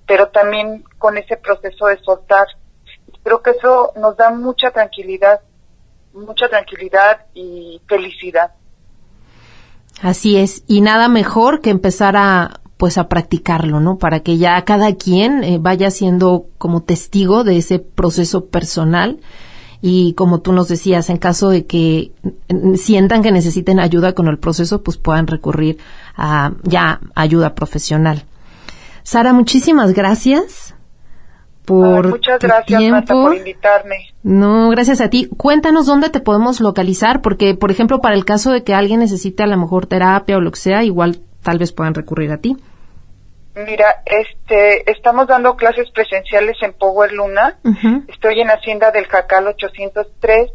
pero 0.05 0.29
también 0.29 0.83
con 0.99 1.16
ese 1.16 1.37
proceso 1.37 1.87
de 1.87 1.99
soltar 1.99 2.49
creo 3.23 3.42
que 3.42 3.51
eso 3.51 3.92
nos 3.97 4.16
da 4.16 4.31
mucha 4.31 4.71
tranquilidad, 4.71 5.40
mucha 6.12 6.49
tranquilidad 6.49 7.27
y 7.35 7.81
felicidad. 7.87 8.53
Así 10.03 10.37
es, 10.37 10.62
y 10.66 10.81
nada 10.81 11.09
mejor 11.09 11.61
que 11.61 11.71
empezar 11.71 12.16
a 12.16 12.61
pues 12.77 12.99
a 12.99 13.09
practicarlo, 13.09 13.81
¿no? 13.81 13.97
Para 13.97 14.21
que 14.21 14.37
ya 14.37 14.62
cada 14.64 14.95
quien 14.95 15.42
eh, 15.42 15.59
vaya 15.59 15.90
siendo 15.90 16.47
como 16.59 16.83
testigo 16.83 17.42
de 17.42 17.57
ese 17.57 17.79
proceso 17.79 18.47
personal 18.47 19.21
y 19.81 20.14
como 20.14 20.40
tú 20.40 20.53
nos 20.53 20.69
decías, 20.69 21.09
en 21.11 21.16
caso 21.16 21.49
de 21.49 21.66
que 21.66 22.12
sientan 22.77 23.23
que 23.23 23.33
necesiten 23.33 23.81
ayuda 23.81 24.14
con 24.14 24.29
el 24.29 24.38
proceso, 24.38 24.83
pues 24.83 24.97
puedan 24.97 25.27
recurrir 25.27 25.79
a 26.16 26.53
ya 26.64 27.01
ayuda 27.14 27.55
profesional. 27.55 28.25
Sara, 29.03 29.33
muchísimas 29.33 29.92
gracias 29.92 30.65
por 31.66 32.09
muchas 32.09 32.38
gracias 32.38 32.79
tiempo. 32.79 33.22
por 33.22 33.37
invitarme. 33.37 33.96
No, 34.22 34.70
gracias 34.70 35.00
a 35.00 35.11
ti. 35.11 35.29
Cuéntanos 35.37 35.87
dónde 35.87 36.09
te 36.09 36.20
podemos 36.20 36.61
localizar, 36.61 37.20
porque 37.20 37.55
por 37.55 37.70
ejemplo, 37.70 38.00
para 38.00 38.14
el 38.14 38.24
caso 38.24 38.52
de 38.52 38.64
que 38.64 38.72
alguien 38.72 39.00
necesite 39.00 39.42
a 39.42 39.46
lo 39.46 39.57
mejor 39.59 39.87
terapia 39.87 40.37
o 40.37 40.40
lo 40.40 40.52
que 40.52 40.61
sea, 40.61 40.85
igual 40.85 41.18
tal 41.42 41.59
vez 41.59 41.72
puedan 41.72 41.94
recurrir 41.94 42.33
a 42.33 42.38
ti. 42.38 42.57
Mira, 43.55 44.02
este, 44.05 44.90
estamos 44.90 45.26
dando 45.26 45.57
clases 45.57 45.90
presenciales 45.90 46.57
en 46.61 46.74
Power 46.74 47.12
Luna. 47.12 47.59
Estoy 48.09 48.40
en 48.40 48.50
Hacienda 48.50 48.90
del 48.90 49.07
Jacal 49.07 49.46
803 49.46 50.50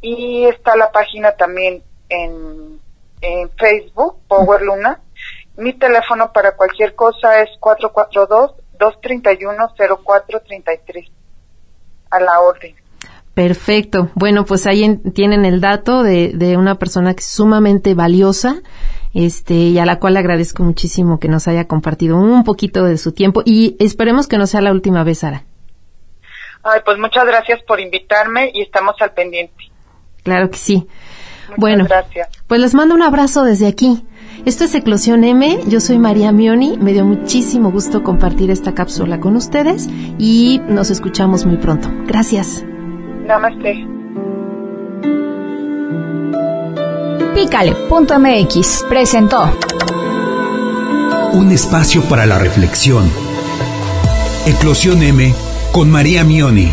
y 0.00 0.44
está 0.46 0.76
la 0.76 0.90
página 0.90 1.32
también 1.32 1.82
en, 2.08 2.80
en 3.20 3.50
Facebook, 3.50 4.18
Power 4.28 4.62
Luna 4.62 5.00
Mi 5.56 5.72
teléfono 5.74 6.32
para 6.32 6.56
cualquier 6.56 6.94
cosa 6.94 7.40
es 7.40 7.50
442-231-0433. 8.78 11.10
A 12.10 12.20
la 12.20 12.40
orden. 12.40 12.74
Perfecto. 13.34 14.10
Bueno, 14.14 14.44
pues 14.44 14.66
ahí 14.66 14.98
tienen 15.14 15.44
el 15.44 15.60
dato 15.60 16.02
de, 16.02 16.32
de, 16.34 16.56
una 16.56 16.76
persona 16.76 17.14
que 17.14 17.20
es 17.20 17.26
sumamente 17.26 17.94
valiosa, 17.94 18.62
este, 19.14 19.54
y 19.54 19.78
a 19.78 19.86
la 19.86 20.00
cual 20.00 20.14
le 20.14 20.20
agradezco 20.20 20.62
muchísimo 20.62 21.20
que 21.20 21.28
nos 21.28 21.48
haya 21.48 21.66
compartido 21.66 22.16
un 22.16 22.44
poquito 22.44 22.84
de 22.84 22.98
su 22.98 23.12
tiempo 23.12 23.42
y 23.44 23.76
esperemos 23.78 24.26
que 24.26 24.38
no 24.38 24.46
sea 24.46 24.60
la 24.60 24.72
última 24.72 25.04
vez, 25.04 25.20
Sara. 25.20 25.44
Ay, 26.62 26.80
pues 26.84 26.98
muchas 26.98 27.24
gracias 27.24 27.62
por 27.62 27.80
invitarme 27.80 28.50
y 28.52 28.62
estamos 28.62 28.96
al 29.00 29.12
pendiente. 29.12 29.70
Claro 30.22 30.50
que 30.50 30.56
sí. 30.56 30.86
bueno, 31.56 31.84
gracias. 31.84 32.28
Pues 32.46 32.60
les 32.60 32.74
mando 32.74 32.94
un 32.94 33.02
abrazo 33.02 33.44
desde 33.44 33.66
aquí. 33.66 34.04
Esto 34.48 34.64
es 34.64 34.74
Eclosión 34.74 35.24
M, 35.24 35.58
yo 35.66 35.78
soy 35.78 35.98
María 35.98 36.32
Mioni, 36.32 36.78
me 36.78 36.94
dio 36.94 37.04
muchísimo 37.04 37.70
gusto 37.70 38.02
compartir 38.02 38.50
esta 38.50 38.74
cápsula 38.74 39.20
con 39.20 39.36
ustedes 39.36 39.90
y 40.18 40.62
nos 40.70 40.88
escuchamos 40.88 41.44
muy 41.44 41.58
pronto. 41.58 41.90
Gracias. 42.06 42.64
Namaste. 43.26 43.86
Pícale.mx 47.34 48.86
presentó 48.88 49.52
un 51.34 51.52
espacio 51.52 52.00
para 52.04 52.24
la 52.24 52.38
reflexión. 52.38 53.04
Eclosión 54.46 55.02
M 55.02 55.34
con 55.72 55.90
María 55.90 56.24
Mioni. 56.24 56.72